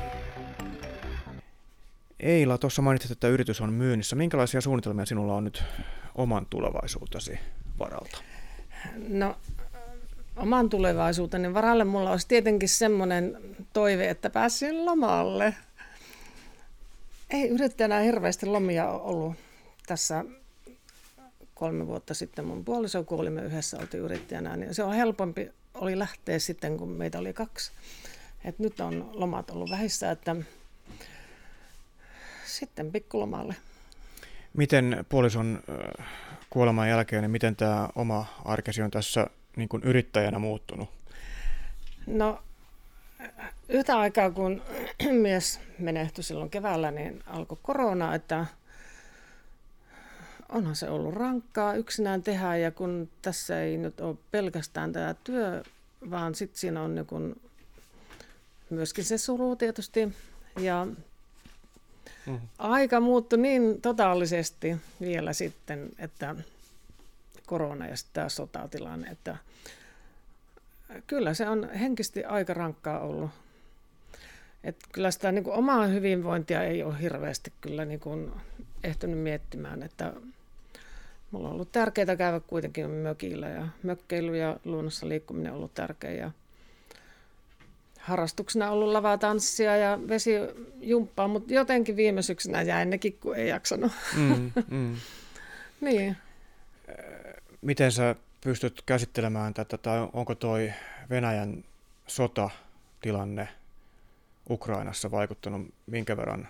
Eila, 2.20 2.58
tuossa 2.58 2.82
mainitsit, 2.82 3.10
että 3.10 3.28
yritys 3.28 3.60
on 3.60 3.72
myynnissä. 3.72 4.16
Minkälaisia 4.16 4.60
suunnitelmia 4.60 5.06
sinulla 5.06 5.34
on 5.34 5.44
nyt 5.44 5.64
oman 6.14 6.46
tulevaisuutesi 6.50 7.38
varalta? 7.78 8.18
No 9.08 9.36
oman 10.36 10.68
tulevaisuuteni 10.68 11.54
varalle 11.54 11.84
mulla 11.84 12.10
olisi 12.10 12.28
tietenkin 12.28 12.68
semmoinen 12.68 13.38
toive, 13.72 14.10
että 14.10 14.30
pääsin 14.30 14.86
lomalle. 14.86 15.54
Ei 17.30 17.48
yrittäjänä 17.48 17.98
hirveästi 17.98 18.46
lomia 18.46 18.88
ollut 18.88 19.34
tässä 19.86 20.24
kolme 21.54 21.86
vuotta 21.86 22.14
sitten 22.14 22.44
mun 22.44 22.64
puoliso 22.64 23.04
kuoli, 23.04 23.30
me 23.30 23.42
yhdessä 23.42 23.78
oltiin 23.78 24.02
yrittäjänä, 24.02 24.56
niin 24.56 24.74
se 24.74 24.84
on 24.84 24.94
helpompi 24.94 25.50
oli 25.74 25.98
lähteä 25.98 26.38
sitten, 26.38 26.76
kun 26.76 26.88
meitä 26.88 27.18
oli 27.18 27.32
kaksi. 27.32 27.72
Et 28.44 28.58
nyt 28.58 28.80
on 28.80 29.10
lomat 29.12 29.50
ollut 29.50 29.70
vähissä, 29.70 30.10
että 30.10 30.36
sitten 32.46 32.92
pikkulomalle. 32.92 33.54
Miten 34.54 35.04
puolison 35.08 35.62
kuoleman 36.50 36.88
jälkeen, 36.88 37.22
niin 37.22 37.30
miten 37.30 37.56
tämä 37.56 37.88
oma 37.94 38.26
arkesi 38.44 38.82
on 38.82 38.90
tässä 38.90 39.26
niin 39.56 39.68
kuin 39.68 39.82
yrittäjänä 39.82 40.38
muuttunut? 40.38 40.88
No 42.06 42.42
yhtä 43.68 43.98
aikaa 43.98 44.30
kun 44.30 44.62
mies 45.22 45.60
menehtyi 45.78 46.24
silloin 46.24 46.50
keväällä, 46.50 46.90
niin 46.90 47.22
alkoi 47.26 47.58
korona, 47.62 48.14
että 48.14 48.46
onhan 50.48 50.76
se 50.76 50.88
ollut 50.88 51.14
rankkaa 51.14 51.74
yksinään 51.74 52.22
tehdä 52.22 52.56
ja 52.56 52.70
kun 52.70 53.08
tässä 53.22 53.62
ei 53.62 53.76
nyt 53.76 54.00
ole 54.00 54.16
pelkästään 54.30 54.92
tämä 54.92 55.14
työ, 55.24 55.62
vaan 56.10 56.34
sitten 56.34 56.58
siinä 56.58 56.82
on 56.82 56.94
niin 56.94 57.42
myöskin 58.70 59.04
se 59.04 59.18
suru 59.18 59.56
tietysti 59.56 60.12
ja 60.60 60.86
mm. 62.26 62.40
aika 62.58 63.00
muuttui 63.00 63.38
niin 63.38 63.80
totaalisesti 63.80 64.76
vielä 65.00 65.32
sitten, 65.32 65.90
että 65.98 66.34
korona 67.52 67.86
ja 67.86 67.96
sitten 67.96 68.14
tämä 68.14 68.28
sotatilanne, 68.28 69.08
että 69.10 69.36
kyllä 71.06 71.34
se 71.34 71.48
on 71.48 71.70
henkisesti 71.70 72.24
aika 72.24 72.54
rankkaa 72.54 73.00
ollut. 73.00 73.30
Et 74.64 74.76
kyllä 74.92 75.10
sitä 75.10 75.32
niin 75.32 75.44
kuin 75.44 75.56
omaa 75.56 75.86
hyvinvointia 75.86 76.62
ei 76.62 76.82
ole 76.82 77.00
hirveästi 77.00 77.52
kyllä 77.60 77.84
niin 77.84 78.00
kuin 78.00 78.32
ehtinyt 78.84 79.18
miettimään, 79.18 79.82
että 79.82 80.12
mulla 81.30 81.48
on 81.48 81.54
ollut 81.54 81.72
tärkeää 81.72 82.16
käydä 82.16 82.40
kuitenkin 82.40 82.90
mökillä 82.90 83.48
ja 83.48 83.68
mökkeily 83.82 84.36
ja 84.36 84.56
luonnossa 84.64 85.08
liikkuminen 85.08 85.52
on 85.52 85.58
ollut 85.58 85.74
tärkeä 85.74 86.12
ja 86.12 86.30
harrastuksena 87.98 88.70
ollut 88.70 88.92
lavatanssia 88.92 89.76
ja 89.76 89.98
vesijumppaa, 90.08 91.28
mutta 91.28 91.54
jotenkin 91.54 91.96
viime 91.96 92.22
syksynä 92.22 92.62
jäi 92.62 92.86
nekin, 92.86 93.18
kun 93.20 93.36
ei 93.36 93.48
jaksanut. 93.48 93.92
Mm, 94.16 94.50
mm. 94.70 94.96
niin 95.80 96.16
miten 97.62 97.92
sä 97.92 98.16
pystyt 98.40 98.82
käsittelemään 98.86 99.54
tätä, 99.54 99.78
tai 99.78 100.08
onko 100.12 100.34
toi 100.34 100.72
Venäjän 101.10 101.64
sotatilanne 102.06 103.48
Ukrainassa 104.50 105.10
vaikuttanut 105.10 105.74
minkä 105.86 106.16
verran 106.16 106.48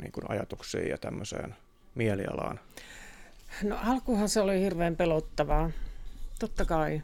niin 0.00 0.12
kuin 0.12 0.30
ajatuksiin 0.30 0.88
ja 0.88 0.98
tämmöiseen 0.98 1.56
mielialaan? 1.94 2.60
No 3.62 3.78
alkuhan 3.84 4.28
se 4.28 4.40
oli 4.40 4.60
hirveän 4.60 4.96
pelottavaa, 4.96 5.70
totta 6.38 6.64
kai. 6.64 7.02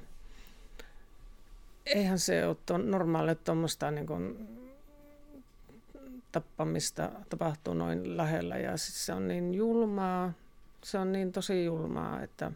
Eihän 1.87 2.19
se 2.19 2.47
ole 2.47 2.79
normaalia 2.79 3.35
tuommoista 3.35 3.91
niin 3.91 4.07
kuin 4.07 4.49
tappamista 6.33 7.11
tapahtuu 7.29 7.75
noin 7.75 8.17
lähellä 8.17 8.57
ja 8.57 8.77
siis 8.77 9.07
se 9.07 9.13
on 9.13 9.29
niin 9.29 9.55
julmaa, 9.55 10.33
se 10.83 10.99
on 10.99 11.13
niin 11.13 11.33
tosi 11.33 11.65
julmaa, 11.65 12.23
että 12.23 12.53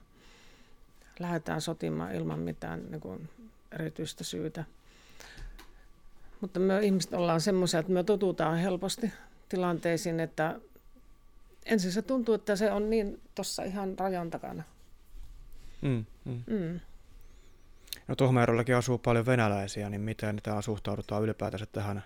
lähdetään 1.22 1.60
sotimaan 1.60 2.14
ilman 2.14 2.38
mitään 2.38 2.82
niin 2.90 3.00
kuin 3.00 3.28
erityistä 3.72 4.24
syytä. 4.24 4.64
Mutta 6.40 6.60
me 6.60 6.80
ihmiset 6.80 7.14
ollaan 7.14 7.40
semmoisia, 7.40 7.80
että 7.80 7.92
me 7.92 8.04
totutaan 8.04 8.58
helposti 8.58 9.12
tilanteisiin, 9.48 10.20
että 10.20 10.60
ensin 11.66 11.92
se 11.92 12.02
tuntuu, 12.02 12.34
että 12.34 12.56
se 12.56 12.72
on 12.72 12.90
niin 12.90 13.20
tuossa 13.34 13.62
ihan 13.62 13.98
rajan 13.98 14.30
takana. 14.30 14.62
Mm, 15.82 16.04
mm. 16.24 16.42
Mm. 16.46 16.80
No 18.08 18.16
Tohmajärvelläkin 18.16 18.76
asuu 18.76 18.98
paljon 18.98 19.26
venäläisiä, 19.26 19.90
niin 19.90 20.00
miten 20.00 20.40
täällä 20.42 20.62
suhtaudutaan 20.62 21.22
ylipäätänsä 21.22 21.66
tähän 21.66 22.04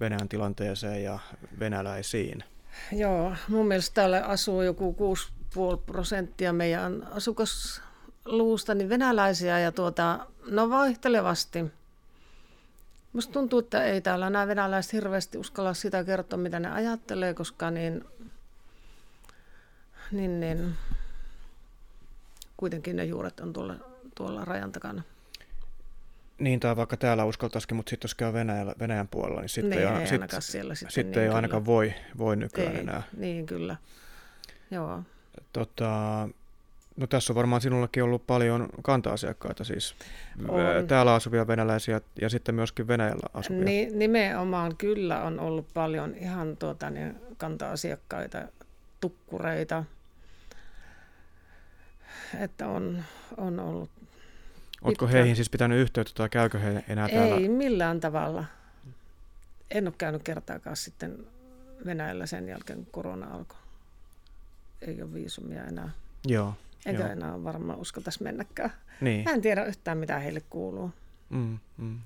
Venäjän 0.00 0.28
tilanteeseen 0.28 1.04
ja 1.04 1.18
venäläisiin? 1.58 2.44
Joo, 2.92 3.34
mun 3.48 3.68
mielestä 3.68 3.94
täällä 3.94 4.24
asuu 4.24 4.62
joku 4.62 4.96
6,5 5.54 5.82
prosenttia 5.86 6.52
meidän 6.52 7.06
asukasluusta 8.24 8.74
niin 8.74 8.88
venäläisiä 8.88 9.58
ja 9.58 9.72
tuota, 9.72 10.26
no 10.46 10.70
vaihtelevasti. 10.70 11.64
Musta 13.12 13.32
tuntuu, 13.32 13.58
että 13.58 13.84
ei 13.84 14.00
täällä 14.00 14.30
nämä 14.30 14.46
venäläiset 14.46 14.92
hirveästi 14.92 15.38
uskalla 15.38 15.74
sitä 15.74 16.04
kertoa, 16.04 16.38
mitä 16.38 16.60
ne 16.60 16.72
ajattelee, 16.72 17.34
koska 17.34 17.70
niin, 17.70 18.04
niin, 20.12 20.40
niin 20.40 20.74
kuitenkin 22.56 22.96
ne 22.96 23.04
juuret 23.04 23.40
on 23.40 23.52
tuolla, 23.52 23.74
tuolla 24.14 24.44
rajan 24.44 24.72
takana. 24.72 25.02
Niin, 26.38 26.60
tai 26.60 26.76
vaikka 26.76 26.96
täällä 26.96 27.24
uskaltaisikin, 27.24 27.76
mutta 27.76 27.90
sitten 27.90 28.08
jos 28.08 28.14
käy 28.14 28.32
Venäjällä, 28.32 28.74
Venäjän 28.78 29.08
puolella, 29.08 29.40
niin 29.40 29.48
sitten 29.48 29.70
niin, 29.78 29.88
ei, 29.88 30.00
ei, 30.00 30.06
sit, 30.06 30.20
siellä 30.40 30.74
sitten, 30.74 30.92
sitten 30.94 31.22
niin, 31.22 31.30
ei 31.30 31.36
ainakaan 31.36 31.66
voi, 31.66 31.94
voi 32.18 32.36
nykyään 32.36 32.72
ei, 32.72 32.80
enää. 32.80 33.02
Niin, 33.16 33.46
kyllä. 33.46 33.76
Joo. 34.70 35.02
Tota, 35.52 36.28
no 36.96 37.06
tässä 37.06 37.32
on 37.32 37.34
varmaan 37.34 37.60
sinullakin 37.60 38.02
ollut 38.02 38.26
paljon 38.26 38.68
kanta-asiakkaita 38.82 39.64
siis. 39.64 39.94
On. 40.48 40.86
Täällä 40.88 41.14
asuvia 41.14 41.46
venäläisiä 41.46 42.00
ja 42.20 42.28
sitten 42.28 42.54
myöskin 42.54 42.88
Venäjällä 42.88 43.26
asuvia. 43.34 43.64
Ni, 43.64 43.90
nimenomaan 43.92 44.76
kyllä 44.76 45.22
on 45.22 45.40
ollut 45.40 45.66
paljon 45.74 46.14
ihan 46.14 46.56
tuota, 46.56 46.90
niin, 46.90 47.16
kanta-asiakkaita, 47.36 48.48
tukkureita. 49.00 49.84
Että 52.40 52.68
on, 52.68 53.04
on 53.36 53.60
ollut 53.60 53.90
Oletko 54.82 55.08
heihin 55.08 55.36
siis 55.36 55.50
pitänyt 55.50 55.78
yhteyttä 55.78 56.12
tai 56.14 56.28
käykö 56.28 56.58
he 56.58 56.84
enää 56.88 57.08
täällä? 57.08 57.36
Ei 57.36 57.48
millään 57.48 58.00
tavalla. 58.00 58.44
En 59.70 59.86
ole 59.86 59.94
käynyt 59.98 60.22
kertaakaan 60.22 60.76
sitten 60.76 61.26
Venäjällä 61.86 62.26
sen 62.26 62.48
jälkeen, 62.48 62.78
kun 62.78 62.92
korona 62.92 63.26
alkoi. 63.26 63.58
Ei 64.82 65.02
ole 65.02 65.14
viisumia 65.14 65.64
enää. 65.64 65.90
Joo. 66.26 66.54
Enkä 66.86 67.02
joo. 67.02 67.12
enää 67.12 67.44
varmaan 67.44 67.78
uskaltaisi 67.78 68.22
mennäkään. 68.22 68.72
Niin. 69.00 69.24
Mä 69.24 69.30
en 69.30 69.40
tiedä 69.40 69.64
yhtään, 69.64 69.98
mitä 69.98 70.18
heille 70.18 70.40
kuuluu. 70.50 70.90
Mm, 71.30 71.58
mm. 71.76 71.98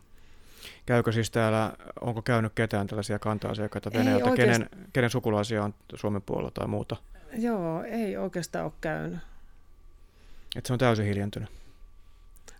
Käykö 0.86 1.12
siis 1.12 1.30
täällä, 1.30 1.72
onko 2.00 2.22
käynyt 2.22 2.52
ketään 2.54 2.86
tällaisia 2.86 3.18
kanta-asiakkaita 3.18 3.92
Venäjältä, 3.92 4.30
oikeast... 4.30 4.52
kenen, 4.52 4.68
kenen 4.92 5.10
sukulaisia 5.10 5.64
on 5.64 5.74
Suomen 5.94 6.22
puolella 6.22 6.50
tai 6.50 6.66
muuta? 6.66 6.96
Joo, 7.32 7.82
ei 7.82 8.16
oikeastaan 8.16 8.64
ole 8.64 8.72
käynyt. 8.80 9.18
Että 10.56 10.68
se 10.68 10.72
on 10.72 10.78
täysin 10.78 11.06
hiljentynyt? 11.06 11.48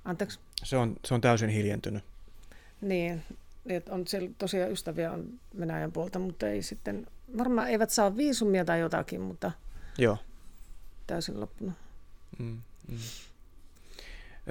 Anteeksi? 0.05 0.41
Se 0.62 0.77
on, 0.77 0.97
se 1.05 1.15
on 1.15 1.21
täysin 1.21 1.49
hiljentynyt. 1.49 2.05
Niin, 2.81 3.23
että 3.67 3.93
on 3.93 4.07
siellä 4.07 4.31
tosiaan 4.38 4.71
ystäviä 4.71 5.12
on 5.12 5.41
Venäjän 5.61 5.93
puolta, 5.93 6.19
mutta 6.19 6.49
ei 6.49 6.62
sitten, 6.62 7.07
varmaan 7.38 7.69
eivät 7.69 7.91
saa 7.91 8.17
viisumia 8.17 8.65
tai 8.65 8.81
jotakin, 8.81 9.21
mutta 9.21 9.53
Joo. 9.99 10.19
täysin 11.07 11.41
loppunut. 11.41 11.75
Mm, 12.38 12.59
mm. 12.88 12.97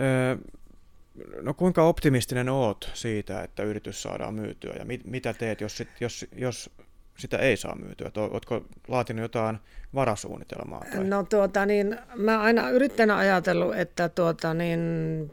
Öö, 0.01 0.37
no 1.41 1.53
kuinka 1.53 1.83
optimistinen 1.83 2.49
oot 2.49 2.91
siitä, 2.93 3.43
että 3.43 3.63
yritys 3.63 4.01
saadaan 4.01 4.33
myytyä 4.33 4.73
ja 4.79 4.85
mit, 4.85 5.05
mitä 5.05 5.33
teet, 5.33 5.61
jos, 5.61 5.77
sit, 5.77 5.89
jos, 5.99 6.25
jos 6.35 6.69
sitä 7.17 7.37
ei 7.37 7.57
saa 7.57 7.75
myytyä? 7.75 8.11
Oletko 8.15 8.65
laatinut 8.87 9.21
jotain 9.21 9.57
varasuunnitelmaa? 9.95 10.85
Tai? 10.91 11.03
No 11.03 11.23
tuota 11.23 11.65
niin, 11.65 11.97
mä 12.15 12.41
aina 12.41 12.69
yrittänyt 12.69 13.17
ajatellut, 13.17 13.75
että 13.75 14.09
tuota 14.09 14.53
niin, 14.53 14.79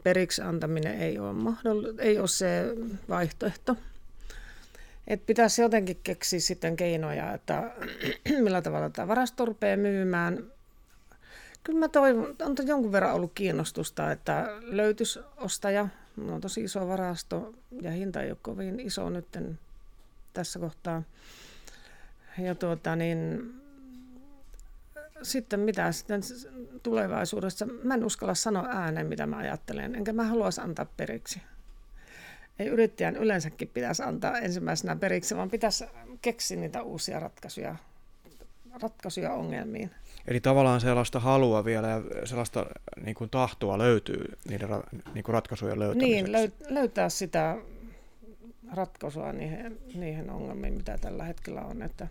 periksi 0.03 0.41
antaminen 0.41 1.01
ei 1.01 1.19
ole, 1.19 1.33
mahdoll- 1.33 1.95
ei 1.99 2.19
ole 2.19 2.27
se 2.27 2.63
vaihtoehto. 3.09 3.75
Että 5.07 5.25
pitäisi 5.25 5.61
jotenkin 5.61 5.99
keksiä 6.03 6.39
sitten 6.39 6.75
keinoja, 6.75 7.33
että 7.33 7.71
millä 8.43 8.61
tavalla 8.61 8.89
tämä 8.89 9.07
varasto 9.07 9.45
rupeaa 9.45 9.77
myymään. 9.77 10.43
Kyllä 11.63 11.79
mä 11.79 11.87
toivon, 11.87 12.35
on 12.41 12.55
jonkun 12.65 12.91
verran 12.91 13.13
ollut 13.13 13.31
kiinnostusta, 13.35 14.11
että 14.11 14.47
löytyisi 14.61 15.19
ostaja. 15.37 15.87
Mulla 16.15 16.35
on 16.35 16.41
tosi 16.41 16.63
iso 16.63 16.87
varasto 16.87 17.53
ja 17.81 17.91
hinta 17.91 18.21
ei 18.21 18.29
ole 18.29 18.37
kovin 18.41 18.79
iso 18.79 19.09
nyt 19.09 19.37
tässä 20.33 20.59
kohtaa. 20.59 21.03
Ja 22.37 22.55
tuota 22.55 22.95
niin, 22.95 23.53
sitten 25.23 25.59
mitä 25.59 25.91
sitten 25.91 26.21
tulevaisuudessa, 26.83 27.67
mä 27.83 27.93
en 27.93 28.05
uskalla 28.05 28.35
sanoa 28.35 28.67
ääneen, 28.69 29.07
mitä 29.07 29.27
mä 29.27 29.37
ajattelen, 29.37 29.95
enkä 29.95 30.13
mä 30.13 30.23
haluaisi 30.23 30.61
antaa 30.61 30.85
periksi. 30.97 31.41
Ei 32.59 32.67
yrittäjän 32.67 33.15
yleensäkin 33.15 33.67
pitäisi 33.67 34.03
antaa 34.03 34.37
ensimmäisenä 34.37 34.95
periksi, 34.95 35.35
vaan 35.35 35.49
pitäisi 35.49 35.85
keksiä 36.21 36.57
niitä 36.57 36.83
uusia 36.83 37.19
ratkaisuja, 37.19 37.75
ratkaisuja 38.81 39.33
ongelmiin. 39.33 39.91
Eli 40.27 40.41
tavallaan 40.41 40.81
sellaista 40.81 41.19
halua 41.19 41.65
vielä 41.65 41.87
ja 41.87 42.01
sellaista 42.25 42.65
niin 43.03 43.15
kuin 43.15 43.29
tahtoa 43.29 43.77
löytyy 43.77 44.37
niiden 44.49 44.69
niin 45.13 45.23
kuin 45.23 45.33
ratkaisujen 45.33 45.79
löytämiseksi. 45.79 46.31
Niin, 46.31 46.51
löytää 46.69 47.09
sitä 47.09 47.57
ratkaisua 48.73 49.33
niihin, 49.33 49.79
niihin 49.93 50.29
ongelmiin, 50.29 50.73
mitä 50.73 50.97
tällä 50.97 51.23
hetkellä 51.23 51.61
on. 51.61 51.81
Että, 51.81 52.07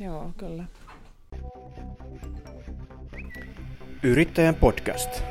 joo, 0.00 0.32
kyllä. 0.36 0.64
Yrittäjän 4.02 4.54
podcast. 4.54 5.22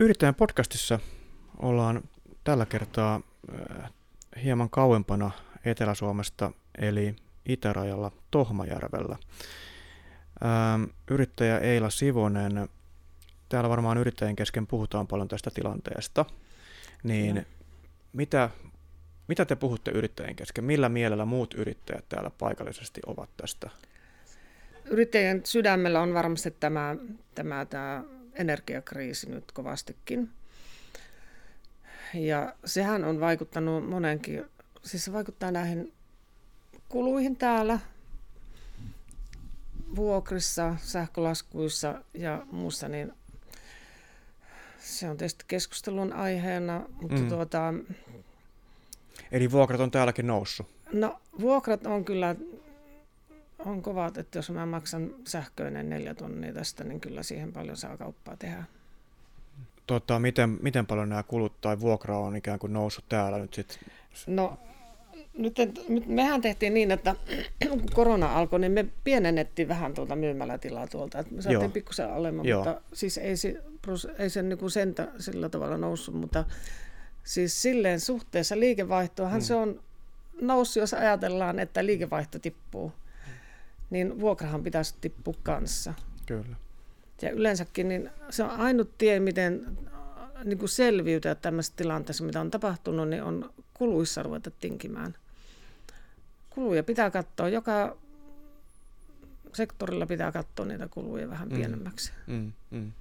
Yrittäjän 0.00 0.34
podcastissa 0.34 0.98
ollaan 1.58 2.02
tällä 2.44 2.66
kertaa 2.66 3.20
äh, 3.80 3.90
hieman 4.44 4.70
kauempana 4.70 5.30
Etelä-Suomesta, 5.64 6.52
eli 6.78 7.16
itärajalla 7.46 8.12
Tohmajärvellä. 8.30 9.16
Yrittäjä 11.10 11.58
Eila 11.58 11.90
Sivonen, 11.90 12.68
täällä 13.48 13.68
varmaan 13.68 13.98
yrittäjien 13.98 14.36
kesken 14.36 14.66
puhutaan 14.66 15.06
paljon 15.06 15.28
tästä 15.28 15.50
tilanteesta, 15.50 16.24
niin 17.02 17.34
no. 17.34 17.42
mitä, 18.12 18.50
mitä 19.28 19.44
te 19.44 19.56
puhutte 19.56 19.90
yrittäjien 19.90 20.36
kesken? 20.36 20.64
Millä 20.64 20.88
mielellä 20.88 21.24
muut 21.24 21.54
yrittäjät 21.54 22.08
täällä 22.08 22.30
paikallisesti 22.30 23.00
ovat 23.06 23.30
tästä 23.36 23.70
Yrittäjien 24.84 25.40
sydämellä 25.44 26.00
on 26.00 26.14
varmasti 26.14 26.50
tämä, 26.50 26.96
tämä, 27.34 27.66
tämä 27.66 28.04
energiakriisi 28.34 29.30
nyt 29.30 29.52
kovastikin. 29.52 30.30
Ja 32.14 32.54
sehän 32.64 33.04
on 33.04 33.20
vaikuttanut 33.20 33.88
monenkin, 33.88 34.44
siis 34.82 35.04
se 35.04 35.12
vaikuttaa 35.12 35.50
näihin 35.50 35.92
kuluihin 36.88 37.36
täällä, 37.36 37.78
vuokrissa, 39.96 40.76
sähkölaskuissa 40.82 42.02
ja 42.14 42.42
muussa, 42.52 42.88
niin 42.88 43.12
se 44.78 45.10
on 45.10 45.16
tietysti 45.16 45.44
keskustelun 45.48 46.12
aiheena, 46.12 46.86
mutta 47.00 47.20
mm. 47.20 47.28
tuota... 47.28 47.74
Eli 49.32 49.50
vuokrat 49.50 49.80
on 49.80 49.90
täälläkin 49.90 50.26
noussut? 50.26 50.66
No 50.92 51.20
vuokrat 51.40 51.86
on 51.86 52.04
kyllä 52.04 52.36
on 53.58 53.82
kovat, 53.82 54.18
että 54.18 54.38
jos 54.38 54.50
mä 54.50 54.66
maksan 54.66 55.14
sähköinen 55.26 55.90
neljä 55.90 56.14
tonnia 56.14 56.52
tästä, 56.52 56.84
niin 56.84 57.00
kyllä 57.00 57.22
siihen 57.22 57.52
paljon 57.52 57.76
saa 57.76 57.96
kauppaa 57.96 58.36
tehdä. 58.36 58.64
Tota, 59.86 60.18
miten, 60.18 60.58
miten 60.62 60.86
paljon 60.86 61.08
nämä 61.08 61.22
kulut 61.22 61.60
tai 61.60 61.80
vuokra 61.80 62.18
on 62.18 62.36
ikään 62.36 62.58
kuin 62.58 62.72
noussut 62.72 63.04
täällä 63.08 63.38
nyt 63.38 63.54
sitten? 63.54 63.78
No 64.26 64.58
nyt, 65.38 65.54
nyt 65.88 66.06
mehän 66.06 66.40
tehtiin 66.40 66.74
niin, 66.74 66.90
että 66.90 67.16
kun 67.68 67.82
korona 67.94 68.38
alkoi, 68.38 68.60
niin 68.60 68.72
me 68.72 68.86
pienennettiin 69.04 69.68
vähän 69.68 69.94
tuota 69.94 70.16
myymälätilaa 70.16 70.86
tuolta. 70.86 71.18
Että 71.18 71.34
me 71.34 71.42
saatiin 71.42 71.72
pikkusen 71.72 72.12
alemman, 72.12 72.46
Joo. 72.46 72.64
mutta 72.64 72.80
siis 72.92 73.18
ei 73.18 73.36
se, 73.36 73.62
ei 74.18 74.30
se 74.30 74.42
niin 74.42 74.70
sentä 74.70 75.08
sillä 75.18 75.48
tavalla 75.48 75.76
noussut, 75.76 76.14
mutta 76.14 76.44
siis 77.24 77.62
silleen 77.62 78.00
suhteessa 78.00 78.60
liikevaihtoahan 78.60 79.40
hmm. 79.40 79.46
se 79.46 79.54
on 79.54 79.80
noussut, 80.40 80.80
jos 80.80 80.94
ajatellaan, 80.94 81.58
että 81.58 81.86
liikevaihto 81.86 82.38
tippuu, 82.38 82.92
niin 83.90 84.20
vuokrahan 84.20 84.62
pitäisi 84.62 84.94
tippua 85.00 85.34
kanssa. 85.42 85.94
Kyllä. 86.26 86.56
Ja 87.22 87.30
yleensäkin 87.30 87.88
niin 87.88 88.10
se 88.30 88.42
on 88.42 88.50
ainut 88.50 88.98
tie, 88.98 89.20
miten 89.20 89.66
niin 90.44 90.58
kuin 90.58 90.68
selviytyä 90.68 91.34
tämmöisessä 91.34 91.76
tilanteessa, 91.76 92.24
mitä 92.24 92.40
on 92.40 92.50
tapahtunut, 92.50 93.08
niin 93.08 93.22
on 93.22 93.52
kuluissa 93.74 94.22
ruveta 94.22 94.50
tinkimään. 94.50 95.14
Kuluja 96.50 96.82
pitää 96.82 97.10
katsoa, 97.10 97.48
joka 97.48 97.96
sektorilla 99.54 100.06
pitää 100.06 100.32
katsoa 100.32 100.66
niitä 100.66 100.88
kuluja 100.88 101.30
vähän 101.30 101.48
mm. 101.48 101.56
pienemmäksi. 101.56 102.12
Mm, 102.26 102.52
mm. 102.70 102.92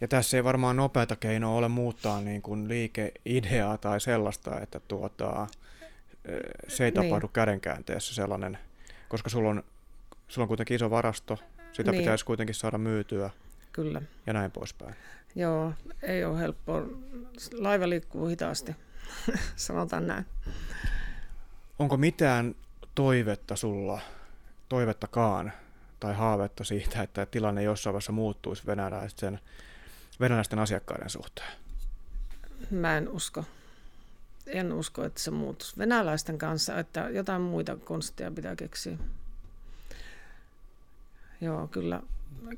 Ja 0.00 0.08
tässä 0.08 0.36
ei 0.36 0.44
varmaan 0.44 0.76
nopeata 0.76 1.16
keinoa 1.16 1.56
ole 1.56 1.68
muuttaa 1.68 2.20
niin 2.20 2.42
kuin 2.42 2.68
liikeideaa 2.68 3.78
tai 3.78 4.00
sellaista, 4.00 4.60
että 4.60 4.80
tuota, 4.88 5.46
se 6.68 6.84
ei 6.84 6.92
tapahdu 6.92 7.26
niin. 7.26 7.32
kädenkäänteessä 7.32 8.14
sellainen, 8.14 8.58
koska 9.08 9.30
sulla 9.30 9.50
on, 9.50 9.64
sulla 10.28 10.44
on 10.44 10.48
kuitenkin 10.48 10.74
iso 10.74 10.90
varasto, 10.90 11.38
sitä 11.72 11.90
niin. 11.90 12.02
pitäisi 12.02 12.24
kuitenkin 12.24 12.54
saada 12.54 12.78
myytyä. 12.78 13.30
Kyllä. 13.72 14.02
Ja 14.26 14.32
näin 14.32 14.50
poispäin. 14.50 14.94
Joo, 15.34 15.72
ei 16.02 16.24
ole 16.24 16.38
helppoa. 16.38 16.82
Laiva 17.52 17.88
liikkuu 17.88 18.26
hitaasti, 18.26 18.76
sanotaan 19.56 20.06
näin. 20.06 20.26
Onko 21.78 21.96
mitään 21.96 22.54
toivetta 22.94 23.56
sulla, 23.56 24.00
toivettakaan 24.68 25.52
tai 26.00 26.14
haavetta 26.14 26.64
siitä, 26.64 27.02
että 27.02 27.26
tilanne 27.26 27.62
jossain 27.62 27.92
vaiheessa 27.92 28.12
muuttuisi 28.12 28.66
venäläisten, 28.66 29.40
venäläisten 30.20 30.58
asiakkaiden 30.58 31.10
suhteen? 31.10 31.52
Mä 32.70 32.96
en 32.96 33.08
usko. 33.08 33.44
En 34.46 34.72
usko, 34.72 35.04
että 35.04 35.20
se 35.20 35.30
muuttuisi 35.30 35.78
venäläisten 35.78 36.38
kanssa, 36.38 36.78
että 36.78 37.00
jotain 37.00 37.42
muita 37.42 37.76
konsteja 37.76 38.30
pitää 38.30 38.56
keksiä. 38.56 38.98
Joo, 41.40 41.68
kyllä 41.68 42.02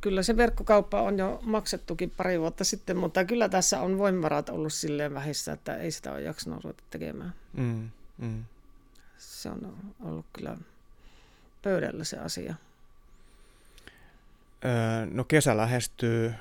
kyllä 0.01 0.23
se 0.23 0.37
verkkokauppa 0.37 1.03
on 1.03 1.19
jo 1.19 1.41
maksettukin 1.43 2.13
pari 2.17 2.41
vuotta 2.41 2.65
sitten, 2.65 2.97
mutta 2.97 3.25
kyllä 3.25 3.49
tässä 3.49 3.81
on 3.81 3.99
voimavarat 3.99 4.49
ollut 4.49 4.73
silleen 4.73 5.15
vähissä, 5.15 5.53
että 5.53 5.77
ei 5.77 5.91
sitä 5.91 6.13
ole 6.13 6.23
jaksanut 6.23 6.65
ruveta 6.65 6.83
tekemään. 6.91 7.35
Mm, 7.53 7.91
mm. 8.19 8.45
Se 9.19 9.49
on 9.49 9.77
ollut 10.05 10.27
kyllä 10.33 10.57
pöydällä 11.63 12.05
se 12.05 12.19
asia. 12.19 12.55
Öö, 14.65 15.07
no 15.11 15.25
kesä 15.25 15.57
lähestyy. 15.57 16.35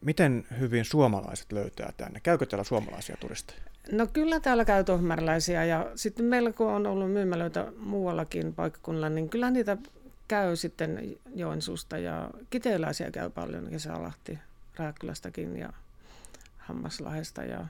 Miten 0.00 0.46
hyvin 0.60 0.84
suomalaiset 0.84 1.52
löytää 1.52 1.92
tänne? 1.96 2.20
Käykö 2.20 2.46
täällä 2.46 2.64
suomalaisia 2.64 3.16
turisteja? 3.20 3.60
No 3.92 4.06
kyllä 4.06 4.40
täällä 4.40 4.64
käy 4.64 4.84
tohmärläisiä 4.84 5.64
ja 5.64 5.92
sitten 5.94 6.24
meillä 6.24 6.52
kun 6.52 6.66
on 6.66 6.86
ollut 6.86 7.12
myymälöitä 7.12 7.72
muuallakin 7.78 8.54
paikkakunnalla, 8.54 9.08
niin 9.08 9.28
kyllä 9.28 9.50
niitä 9.50 9.76
käy 10.28 10.56
sitten 10.56 11.16
Joensuusta 11.34 11.98
ja 11.98 12.30
Kiteeläisiä 12.50 13.10
käy 13.10 13.30
paljon 13.30 13.70
Kesälahti, 13.70 14.38
Rääkkylästäkin 14.76 15.56
ja 15.56 15.72
Hammaslahdesta 16.58 17.42
ja 17.42 17.66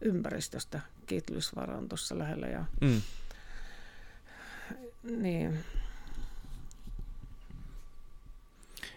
ympäristöstä. 0.00 0.80
Kiitlysvaara 1.06 1.76
on 1.76 1.88
tuossa 1.88 2.18
lähellä. 2.18 2.46
Ja, 2.46 2.64
mm. 2.80 3.02
niin. 5.02 5.64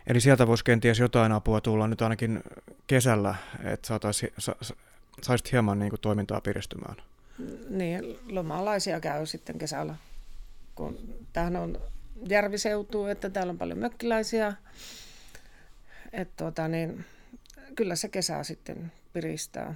Eli 0.07 0.21
sieltä 0.21 0.47
voisi 0.47 0.63
kenties 0.63 0.99
jotain 0.99 1.31
apua 1.31 1.61
tulla 1.61 1.87
nyt 1.87 2.01
ainakin 2.01 2.43
kesällä, 2.87 3.35
että 3.63 3.87
saataisi, 3.87 4.33
sa, 4.37 4.55
saisit 5.21 5.51
hieman 5.51 5.79
niin 5.79 5.89
kuin 5.89 5.99
toimintaa 5.99 6.41
piristymään. 6.41 6.95
Niin, 7.69 8.19
lomalaisia 8.29 8.99
käy 8.99 9.25
sitten 9.25 9.57
kesällä. 9.57 9.95
Kun 10.75 10.99
tämähän 11.33 11.55
on 11.55 11.77
järviseutuu, 12.29 13.05
että 13.05 13.29
täällä 13.29 13.51
on 13.51 13.57
paljon 13.57 13.79
mökkiläisiä. 13.79 14.53
Et 16.13 16.35
tuota, 16.37 16.67
niin, 16.67 17.05
kyllä 17.75 17.95
se 17.95 18.09
kesä 18.09 18.43
sitten 18.43 18.91
piristää. 19.13 19.75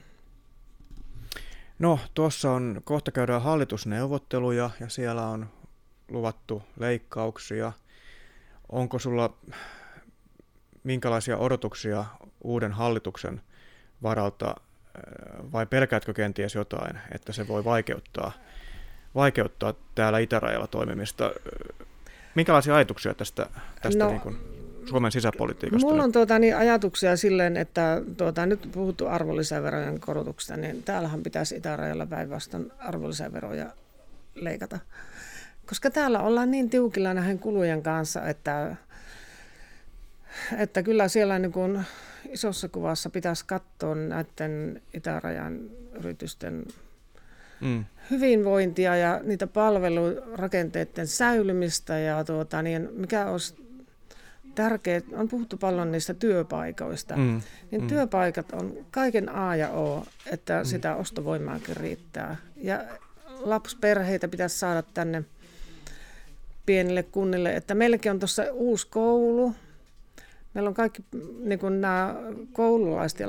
No, 1.80 2.00
tuossa 2.14 2.52
on, 2.52 2.82
kohta 2.84 3.12
käydään 3.12 3.42
hallitusneuvotteluja 3.42 4.70
ja 4.80 4.90
siellä 4.90 5.28
on 5.28 5.50
luvattu 6.10 6.64
leikkauksia. 6.80 7.72
Onko 8.70 9.00
sulla 9.00 9.38
minkälaisia 10.84 11.38
odotuksia 11.38 12.06
uuden 12.44 12.72
hallituksen 12.72 13.42
varalta 14.04 14.56
vai 15.52 15.66
pelkäätkö 15.66 16.14
kenties 16.14 16.56
jotain, 16.56 17.00
että 17.12 17.34
se 17.34 17.48
voi 17.48 17.66
vaikeuttaa, 17.66 18.32
vaikeuttaa 19.16 19.74
täällä 19.96 20.20
itärajalla 20.20 20.68
toimimista 20.68 21.32
Minkälaisia 22.36 22.76
ajatuksia 22.76 23.14
tästä, 23.14 23.50
tästä 23.82 24.04
no, 24.04 24.10
niin 24.10 24.22
kuin 24.22 24.38
Suomen 24.86 25.12
sisäpolitiikasta? 25.12 25.88
Mulla 25.88 26.04
on 26.04 26.12
tuota, 26.12 26.40
niin, 26.40 26.58
ajatuksia 26.58 27.18
silleen, 27.18 27.58
että 27.58 28.02
tuota, 28.18 28.46
nyt 28.46 28.70
puhuttu 28.72 29.08
arvonlisäverojen 29.08 30.00
korotuksesta, 30.00 30.58
niin 30.58 30.84
täällähän 30.84 31.24
pitäisi 31.24 31.56
itärajalla 31.56 32.06
päinvastoin 32.06 32.72
arvonlisäveroja 32.80 33.66
leikata. 34.36 34.80
Koska 35.66 35.90
täällä 35.90 36.20
ollaan 36.20 36.52
niin 36.52 36.70
tiukilla 36.70 37.14
näiden 37.14 37.40
kulujen 37.40 37.84
kanssa, 37.84 38.28
että, 38.28 38.76
että 40.58 40.84
kyllä 40.84 41.08
siellä 41.08 41.40
niin 41.40 41.52
kuin 41.52 41.86
isossa 42.30 42.70
kuvassa 42.70 43.10
pitäisi 43.10 43.46
katsoa 43.46 43.96
näiden 43.96 44.82
itärajan 44.94 45.60
yritysten 45.94 46.66
mm. 47.62 47.86
hyvinvointia 48.12 48.96
ja 48.96 49.22
niitä 49.24 49.48
palvelurakenteiden 49.48 51.08
säilymistä 51.08 52.00
ja 52.00 52.24
tuota, 52.24 52.62
niin 52.62 52.90
mikä 52.92 53.26
olisi 53.26 53.56
tärkeää, 54.56 55.02
on 55.14 55.28
puhuttu 55.28 55.58
paljon 55.58 55.92
niistä 55.92 56.14
työpaikoista, 56.14 57.16
mm. 57.16 57.42
niin 57.72 57.82
mm. 57.82 57.88
työpaikat 57.88 58.52
on 58.52 58.86
kaiken 58.92 59.30
A 59.30 59.56
ja 59.56 59.70
O, 59.70 60.06
että 60.32 60.60
mm. 60.60 60.66
sitä 60.66 60.96
ostovoimaakin 60.96 61.78
riittää. 61.78 62.36
Ja 62.58 62.86
lapsperheitä 63.40 64.28
pitäisi 64.28 64.60
saada 64.60 64.84
tänne 64.94 65.24
pienille 66.66 67.04
kunnille, 67.04 67.56
että 67.56 67.76
meilläkin 67.76 68.12
on 68.12 68.20
tuossa 68.20 68.44
uusi 68.54 68.88
koulu, 68.88 69.56
Meillä 70.56 70.68
on 70.68 70.74
kaikki 70.74 71.06
niin 71.40 71.60
kuin 71.60 71.82
nämä 71.82 72.16
koululaiset 72.54 73.20
ja 73.20 73.28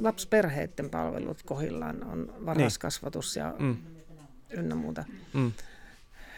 lapsperheiden 0.00 0.90
palvelut 0.90 1.42
kohillaan, 1.42 2.04
on 2.04 2.34
varhaiskasvatus 2.46 3.36
ja 3.36 3.54
niin. 3.58 3.70
mm. 3.70 3.76
ynnä 4.50 4.74
muuta. 4.74 5.04
Mm. 5.34 5.52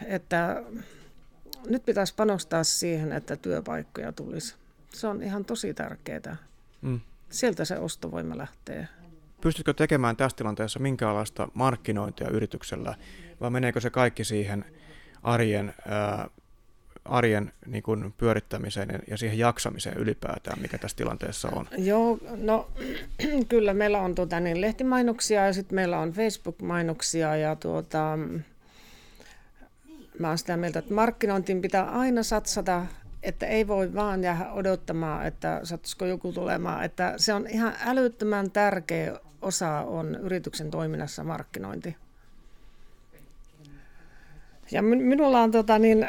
Että 0.05 0.63
nyt 1.67 1.85
pitäisi 1.85 2.15
panostaa 2.15 2.63
siihen, 2.63 3.11
että 3.11 3.35
työpaikkoja 3.35 4.11
tulisi. 4.11 4.55
Se 4.89 5.07
on 5.07 5.23
ihan 5.23 5.45
tosi 5.45 5.73
tärkeää. 5.73 6.37
Mm. 6.81 6.99
Sieltä 7.29 7.65
se 7.65 7.77
ostovoima 7.77 8.37
lähtee. 8.37 8.87
Pystytkö 9.41 9.73
tekemään 9.73 10.15
tässä 10.15 10.37
tilanteessa 10.37 10.79
minkäänlaista 10.79 11.47
markkinointia 11.53 12.29
yrityksellä, 12.29 12.95
vai 13.41 13.49
meneekö 13.49 13.79
se 13.79 13.89
kaikki 13.89 14.23
siihen 14.23 14.65
arjen 15.23 15.73
ää, 15.87 16.29
arjen 17.05 17.51
niin 17.65 17.83
kuin 17.83 18.13
pyörittämiseen 18.17 18.99
ja 19.07 19.17
siihen 19.17 19.37
jaksamiseen 19.37 19.97
ylipäätään, 19.97 20.61
mikä 20.61 20.77
tässä 20.77 20.97
tilanteessa 20.97 21.49
on? 21.55 21.67
Joo, 21.77 22.17
no 22.37 22.67
kyllä 23.49 23.73
meillä 23.73 24.01
on 24.01 24.15
tuota, 24.15 24.39
niin, 24.39 24.61
lehtimainoksia 24.61 25.45
ja 25.45 25.53
sitten 25.53 25.75
meillä 25.75 25.99
on 25.99 26.11
Facebook-mainoksia 26.11 27.35
ja 27.35 27.55
tuota, 27.55 28.17
mä 30.19 30.27
olen 30.27 30.37
sitä 30.37 30.57
mieltä, 30.57 30.79
että 30.79 30.93
markkinointiin 30.93 31.61
pitää 31.61 31.83
aina 31.83 32.23
satsata, 32.23 32.85
että 33.23 33.45
ei 33.45 33.67
voi 33.67 33.93
vaan 33.93 34.23
jäädä 34.23 34.51
odottamaan, 34.51 35.25
että 35.25 35.59
sattuisiko 35.63 36.05
joku 36.05 36.33
tulemaan, 36.33 36.83
että 36.83 37.13
se 37.17 37.33
on 37.33 37.47
ihan 37.47 37.73
älyttömän 37.85 38.51
tärkeä 38.51 39.19
osa 39.41 39.69
on 39.69 40.15
yrityksen 40.15 40.71
toiminnassa 40.71 41.23
markkinointi. 41.23 41.95
Ja 44.71 44.81
minulla 44.81 45.41
on 45.41 45.51
tota, 45.51 45.79
niin, 45.79 46.07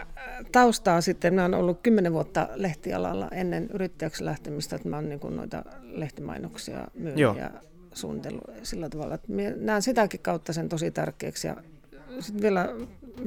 taustaa 0.52 1.00
sitten, 1.00 1.32
minä 1.32 1.44
olen 1.44 1.54
ollut 1.54 1.80
kymmenen 1.82 2.12
vuotta 2.12 2.48
lehtialalla 2.54 3.28
ennen 3.32 3.68
yrittäjäksi 3.72 4.24
lähtemistä, 4.24 4.76
että 4.76 4.88
mä 4.88 4.96
olen 4.96 5.08
niin 5.08 5.20
kuin, 5.20 5.36
noita 5.36 5.64
lehtimainoksia 5.82 6.88
myynyt 6.94 7.18
Joo. 7.18 7.34
ja 7.34 7.50
suunnitellut 7.92 8.44
sillä 8.62 8.88
tavalla, 8.88 9.14
että 9.14 9.32
minä 9.32 9.52
näen 9.56 9.82
sitäkin 9.82 10.20
kautta 10.20 10.52
sen 10.52 10.68
tosi 10.68 10.90
tärkeäksi. 10.90 11.46
Ja 11.46 11.56
sitten 12.20 12.42
vielä, 12.42 12.68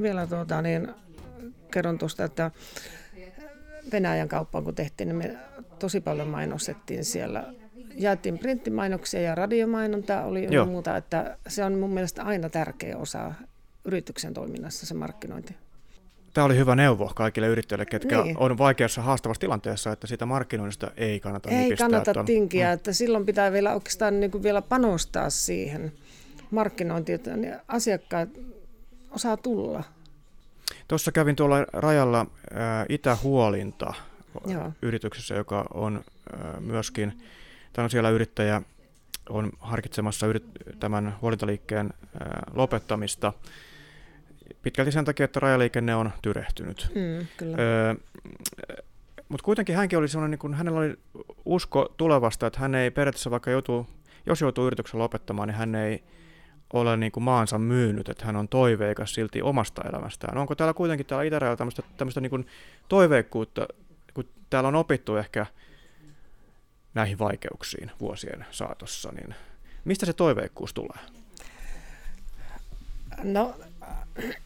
vielä 0.02 0.26
tuota, 0.26 0.62
niin, 0.62 0.88
kerron 1.70 1.98
tuosta, 1.98 2.24
että 2.24 2.50
Venäjän 3.92 4.28
kauppaan 4.28 4.64
kun 4.64 4.74
tehtiin, 4.74 5.08
niin 5.08 5.16
me 5.16 5.38
tosi 5.78 6.00
paljon 6.00 6.28
mainostettiin 6.28 7.04
siellä. 7.04 7.44
Jaettiin 7.94 8.38
printtimainoksia 8.38 9.20
ja 9.20 9.34
radiomainontaa 9.34 10.24
oli 10.24 10.54
ja 10.54 10.64
muuta, 10.64 10.96
että 10.96 11.38
se 11.48 11.64
on 11.64 11.78
mun 11.78 11.90
mielestä 11.90 12.22
aina 12.22 12.48
tärkeä 12.48 12.96
osa 12.96 13.32
yrityksen 13.86 14.34
toiminnassa 14.34 14.86
se 14.86 14.94
markkinointi. 14.94 15.56
Tämä 16.34 16.44
oli 16.44 16.56
hyvä 16.56 16.74
neuvo 16.74 17.12
kaikille 17.14 17.46
yrittäjille, 17.46 17.86
ketkä 17.86 18.22
niin. 18.22 18.38
on 18.38 18.58
vaikeassa 18.58 19.02
haastavassa 19.02 19.40
tilanteessa, 19.40 19.92
että 19.92 20.06
sitä 20.06 20.26
markkinoinnista 20.26 20.90
ei 20.96 21.20
kannata 21.20 21.50
Ei 21.50 21.76
kannata 21.76 22.10
että 22.10 22.20
on, 22.20 22.26
tinkiä, 22.26 22.66
mm. 22.66 22.72
että 22.72 22.92
silloin 22.92 23.26
pitää 23.26 23.52
vielä 23.52 23.74
oikeastaan 23.74 24.20
niin 24.20 24.30
kuin 24.30 24.42
vielä 24.42 24.62
panostaa 24.62 25.30
siihen 25.30 25.92
markkinointiin, 26.50 27.14
että 27.14 27.62
asiakkaat 27.68 28.28
osaa 29.10 29.36
tulla. 29.36 29.84
Tuossa 30.88 31.12
kävin 31.12 31.36
tuolla 31.36 31.66
rajalla 31.72 32.26
ää, 32.54 32.86
Itähuolinta 32.88 33.94
Joo. 34.46 34.72
yrityksessä, 34.82 35.34
joka 35.34 35.64
on 35.74 36.04
ää, 36.32 36.60
myöskin, 36.60 37.22
tämä 37.72 37.84
on 37.84 37.90
siellä 37.90 38.10
yrittäjä, 38.10 38.62
on 39.28 39.52
harkitsemassa 39.58 40.26
yrit- 40.26 40.78
tämän 40.80 41.16
huolintaliikkeen 41.22 41.90
ää, 42.20 42.42
lopettamista 42.54 43.32
pitkälti 44.62 44.92
sen 44.92 45.04
takia, 45.04 45.24
että 45.24 45.40
rajaliikenne 45.40 45.94
on 45.94 46.12
tyrehtynyt. 46.22 46.90
Mm, 46.94 47.26
kyllä. 47.36 47.56
Öö, 47.58 47.94
mutta 49.28 49.44
kuitenkin 49.44 49.76
hänkin 49.76 49.98
oli 49.98 50.08
sellainen, 50.08 50.30
niin 50.30 50.38
kun 50.38 50.54
hänellä 50.54 50.78
oli 50.80 50.98
usko 51.44 51.94
tulevasta, 51.96 52.46
että 52.46 52.60
hän 52.60 52.74
ei 52.74 52.90
periaatteessa 52.90 53.30
vaikka 53.30 53.50
joutuu, 53.50 53.86
jos 54.26 54.40
joutuu 54.40 54.66
yrityksen 54.66 55.00
lopettamaan, 55.00 55.48
niin 55.48 55.56
hän 55.56 55.74
ei 55.74 56.04
ole 56.72 56.96
niin 56.96 57.12
kuin 57.12 57.24
maansa 57.24 57.58
myynyt, 57.58 58.08
että 58.08 58.26
hän 58.26 58.36
on 58.36 58.48
toiveikas 58.48 59.14
silti 59.14 59.42
omasta 59.42 59.82
elämästään. 59.88 60.38
Onko 60.38 60.54
täällä 60.54 60.74
kuitenkin 60.74 61.06
täällä 61.06 61.24
Itärajalla 61.24 61.56
tämmöistä, 61.56 61.82
tämmöistä 61.96 62.20
niin 62.20 62.30
kuin 62.30 62.46
toiveikkuutta, 62.88 63.68
kun 64.14 64.24
täällä 64.50 64.68
on 64.68 64.74
opittu 64.74 65.16
ehkä 65.16 65.46
näihin 66.94 67.18
vaikeuksiin 67.18 67.90
vuosien 68.00 68.46
saatossa, 68.50 69.12
niin 69.12 69.34
mistä 69.84 70.06
se 70.06 70.12
toiveikkuus 70.12 70.74
tulee? 70.74 70.98
No, 73.22 73.54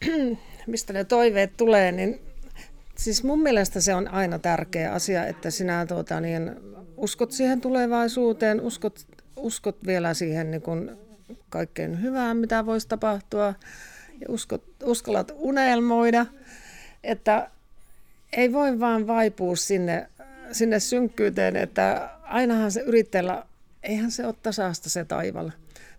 mistä 0.67 0.93
ne 0.93 1.03
toiveet 1.03 1.57
tulee, 1.57 1.91
niin 1.91 2.21
siis 2.97 3.23
mun 3.23 3.41
mielestä 3.41 3.81
se 3.81 3.95
on 3.95 4.07
aina 4.07 4.39
tärkeä 4.39 4.93
asia, 4.93 5.25
että 5.25 5.49
sinä 5.49 5.85
tuota, 5.85 6.19
niin, 6.19 6.51
uskot 6.97 7.31
siihen 7.31 7.61
tulevaisuuteen, 7.61 8.61
uskot, 8.61 9.05
uskot 9.35 9.77
vielä 9.85 10.13
siihen 10.13 10.51
niin 10.51 10.61
kun 10.61 10.97
kaikkein 11.49 12.01
hyvään, 12.01 12.37
mitä 12.37 12.65
voisi 12.65 12.87
tapahtua, 12.87 13.53
ja 14.21 14.27
uskot, 14.29 14.63
uskallat 14.83 15.31
unelmoida, 15.35 16.25
että 17.03 17.49
ei 18.33 18.53
voi 18.53 18.79
vaan 18.79 19.07
vaipua 19.07 19.55
sinne, 19.55 20.09
sinne 20.51 20.79
synkkyyteen, 20.79 21.55
että 21.55 22.09
ainahan 22.23 22.71
se 22.71 22.81
yrittäjällä, 22.81 23.45
eihän 23.83 24.11
se 24.11 24.25
ole 24.25 24.35
tasaista 24.43 24.89
se 24.89 25.05
taival. 25.05 25.49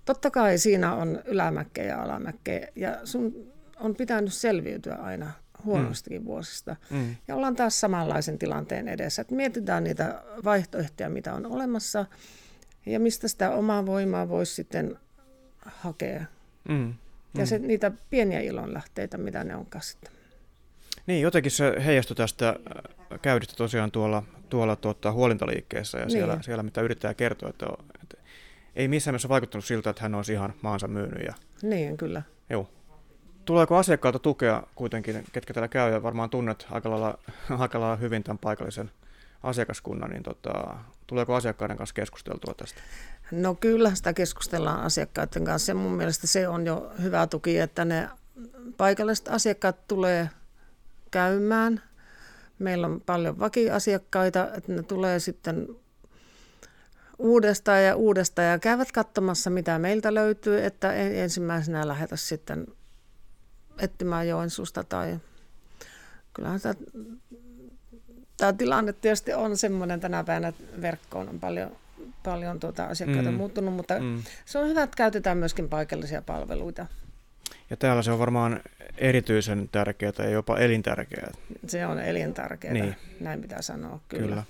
Totta 0.04 0.30
kai 0.30 0.58
siinä 0.58 0.94
on 0.94 1.22
ylämäkkejä 1.24 1.88
ja 1.88 2.02
alamäkkejä, 2.02 2.68
ja 2.76 3.00
sun 3.04 3.52
on 3.80 3.96
pitänyt 3.96 4.32
selviytyä 4.32 4.94
aina 4.94 5.32
huonostakin 5.64 6.22
mm. 6.22 6.26
vuosista. 6.26 6.76
Mm. 6.90 7.16
Ja 7.28 7.36
ollaan 7.36 7.56
taas 7.56 7.80
samanlaisen 7.80 8.38
tilanteen 8.38 8.88
edessä, 8.88 9.22
että 9.22 9.34
mietitään 9.34 9.84
niitä 9.84 10.22
vaihtoehtoja, 10.44 11.10
mitä 11.10 11.34
on 11.34 11.46
olemassa, 11.46 12.06
ja 12.86 13.00
mistä 13.00 13.28
sitä 13.28 13.50
omaa 13.50 13.86
voimaa 13.86 14.28
voisi 14.28 14.54
sitten 14.54 14.98
hakea. 15.66 16.24
Mm. 16.68 16.74
Mm. 16.74 16.94
Ja 17.40 17.46
se, 17.46 17.58
niitä 17.58 17.92
pieniä 18.10 18.40
ilonlähteitä, 18.40 19.18
mitä 19.18 19.44
ne 19.44 19.56
onkaan 19.56 19.82
sitten. 19.82 20.12
Niin, 21.06 21.22
jotenkin 21.22 21.50
se 21.50 21.74
heijastui 21.84 22.16
tästä 22.16 22.48
äh, 22.48 23.20
käydystä 23.22 23.54
tosiaan 23.56 23.90
tuolla, 23.90 24.22
tuolla 24.48 24.76
tuota, 24.76 25.12
huolintaliikkeessä 25.12 25.98
ja 25.98 26.04
niin. 26.04 26.12
siellä, 26.12 26.38
siellä, 26.42 26.62
mitä 26.62 26.80
yrittää 26.80 27.14
kertoa, 27.14 27.48
että 27.48 27.66
ei 28.76 28.88
missään 28.88 29.12
mielessä 29.12 29.28
vaikuttanut 29.28 29.64
siltä, 29.64 29.90
että 29.90 30.02
hän 30.02 30.14
olisi 30.14 30.32
ihan 30.32 30.54
maansa 30.62 30.88
myynyt. 30.88 31.24
Ja... 31.26 31.34
Niin, 31.62 31.96
kyllä. 31.96 32.22
Joo. 32.50 32.68
Tuleeko 33.44 33.76
asiakkaalta 33.76 34.18
tukea 34.18 34.62
kuitenkin, 34.74 35.24
ketkä 35.32 35.54
täällä 35.54 35.68
käy 35.68 35.92
ja 35.92 36.02
varmaan 36.02 36.30
tunnet 36.30 36.66
aika 36.70 36.90
lailla, 36.90 37.18
aika 37.58 37.80
lailla 37.80 37.96
hyvin 37.96 38.22
tämän 38.22 38.38
paikallisen 38.38 38.90
asiakaskunnan, 39.42 40.10
niin 40.10 40.22
tota, 40.22 40.76
tuleeko 41.06 41.34
asiakkaiden 41.34 41.76
kanssa 41.76 41.94
keskusteltua 41.94 42.54
tästä? 42.54 42.80
No 43.30 43.54
kyllä 43.54 43.94
sitä 43.94 44.12
keskustellaan 44.12 44.80
asiakkaiden 44.80 45.44
kanssa 45.44 45.70
ja 45.70 45.74
mun 45.74 45.92
mielestä 45.92 46.26
se 46.26 46.48
on 46.48 46.66
jo 46.66 46.92
hyvä 47.02 47.26
tuki, 47.26 47.58
että 47.58 47.84
ne 47.84 48.08
paikalliset 48.76 49.28
asiakkaat 49.28 49.86
tulee 49.88 50.30
käymään. 51.10 51.82
Meillä 52.58 52.86
on 52.86 53.00
paljon 53.00 53.38
vakiasiakkaita, 53.38 54.48
että 54.56 54.72
ne 54.72 54.82
tulee 54.82 55.18
sitten 55.20 55.68
uudestaan 57.18 57.84
ja 57.84 57.96
uudestaan 57.96 58.48
ja 58.48 58.58
käyvät 58.58 58.92
katsomassa, 58.92 59.50
mitä 59.50 59.78
meiltä 59.78 60.14
löytyy, 60.14 60.64
että 60.64 60.92
ensimmäisenä 60.92 61.88
lähetä 61.88 62.16
sitten 62.16 62.66
etsimään 63.78 64.28
Joensuusta 64.28 64.84
tai 64.84 65.18
kyllähän 66.34 66.60
tämä, 66.60 66.74
tämä 68.36 68.52
tilanne 68.52 68.92
tietysti 68.92 69.32
on 69.32 69.56
semmoinen 69.56 70.00
tänä 70.00 70.24
päivänä, 70.24 70.48
että 70.48 70.82
verkkoon 70.82 71.28
on 71.28 71.40
paljon, 71.40 71.76
paljon 72.22 72.60
tuota 72.60 72.84
asiakkaita 72.84 73.30
mm. 73.30 73.36
muuttunut, 73.36 73.74
mutta 73.74 74.00
mm. 74.00 74.22
se 74.44 74.58
on 74.58 74.68
hyvä, 74.68 74.82
että 74.82 74.96
käytetään 74.96 75.38
myöskin 75.38 75.68
paikallisia 75.68 76.22
palveluita. 76.22 76.86
Ja 77.70 77.76
täällä 77.76 78.02
se 78.02 78.10
on 78.12 78.18
varmaan 78.18 78.60
erityisen 78.98 79.68
tärkeää 79.72 80.12
ja 80.18 80.30
jopa 80.30 80.58
elintärkeää. 80.58 81.32
Se 81.66 81.86
on 81.86 81.98
elintärkeää, 81.98 82.74
niin. 82.74 82.96
näin 83.20 83.42
pitää 83.42 83.62
sanoa, 83.62 84.00
kyllä. 84.08 84.26
kyllä. 84.26 84.42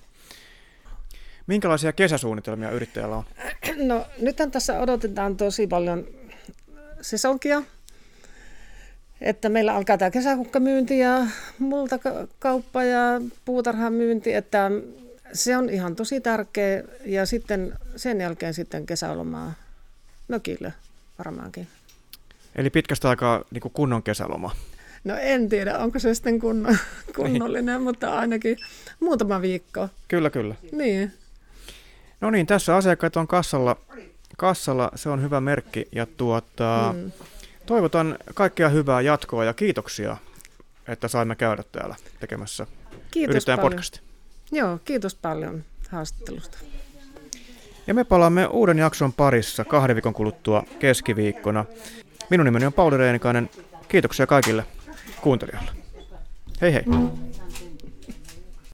Minkälaisia 1.46 1.92
kesäsuunnitelmia 1.92 2.70
yrittäjällä 2.70 3.16
on? 3.16 3.24
No 3.88 4.06
nythän 4.18 4.50
tässä 4.50 4.80
odotetaan 4.80 5.36
tosi 5.36 5.66
paljon 5.66 6.06
sesonkia, 7.00 7.62
että 9.20 9.48
meillä 9.48 9.74
alkaa 9.74 9.98
tämä 9.98 10.10
kesäkukkamyynti 10.10 10.98
ja 10.98 11.26
multakauppa 11.58 12.84
ja 12.84 13.20
puutarhan 13.44 13.92
myynti, 13.92 14.34
että 14.34 14.70
se 15.32 15.56
on 15.56 15.70
ihan 15.70 15.96
tosi 15.96 16.20
tärkeä 16.20 16.82
ja 17.04 17.26
sitten 17.26 17.72
sen 17.96 18.20
jälkeen 18.20 18.54
sitten 18.54 18.86
kesälomaa 18.86 19.54
mökille 20.28 20.72
varmaankin. 21.18 21.66
Eli 22.56 22.70
pitkästä 22.70 23.08
aikaa 23.08 23.44
niin 23.50 23.62
kuin 23.62 23.72
kunnon 23.72 24.02
kesäloma. 24.02 24.56
No 25.04 25.16
en 25.16 25.48
tiedä, 25.48 25.78
onko 25.78 25.98
se 25.98 26.14
sitten 26.14 26.40
kunno, 26.40 26.76
kunnollinen, 27.16 27.74
niin. 27.74 27.82
mutta 27.82 28.18
ainakin 28.18 28.56
muutama 29.00 29.42
viikko. 29.42 29.88
Kyllä, 30.08 30.30
kyllä. 30.30 30.54
Niin. 30.72 31.12
No 32.22 32.30
niin, 32.30 32.46
tässä 32.46 32.76
asiakkaat 32.76 33.16
on 33.16 33.26
kassalla. 33.26 33.76
Kassalla 34.36 34.90
se 34.94 35.08
on 35.08 35.22
hyvä 35.22 35.40
merkki 35.40 35.88
ja 35.92 36.06
tuota, 36.06 36.94
mm. 36.96 37.12
toivotan 37.66 38.18
kaikkea 38.34 38.68
hyvää 38.68 39.00
jatkoa 39.00 39.44
ja 39.44 39.54
kiitoksia, 39.54 40.16
että 40.88 41.08
saimme 41.08 41.36
käydä 41.36 41.62
täällä 41.72 41.96
tekemässä 42.20 42.66
kiitos 43.10 43.34
yrittäjän 43.34 43.58
podcasti. 43.58 44.00
Joo, 44.52 44.78
kiitos 44.84 45.14
paljon 45.14 45.64
haastattelusta. 45.90 46.58
Ja 47.86 47.94
me 47.94 48.04
palaamme 48.04 48.46
uuden 48.46 48.78
jakson 48.78 49.12
parissa 49.12 49.64
kahden 49.64 49.96
viikon 49.96 50.14
kuluttua 50.14 50.64
keskiviikkona. 50.78 51.64
Minun 52.30 52.44
nimeni 52.44 52.66
on 52.66 52.72
Pauli 52.72 52.96
Reenikainen. 52.96 53.50
Kiitoksia 53.88 54.26
kaikille 54.26 54.64
kuuntelijoille. 55.20 55.70
Hei 56.60 56.72
hei! 56.72 56.84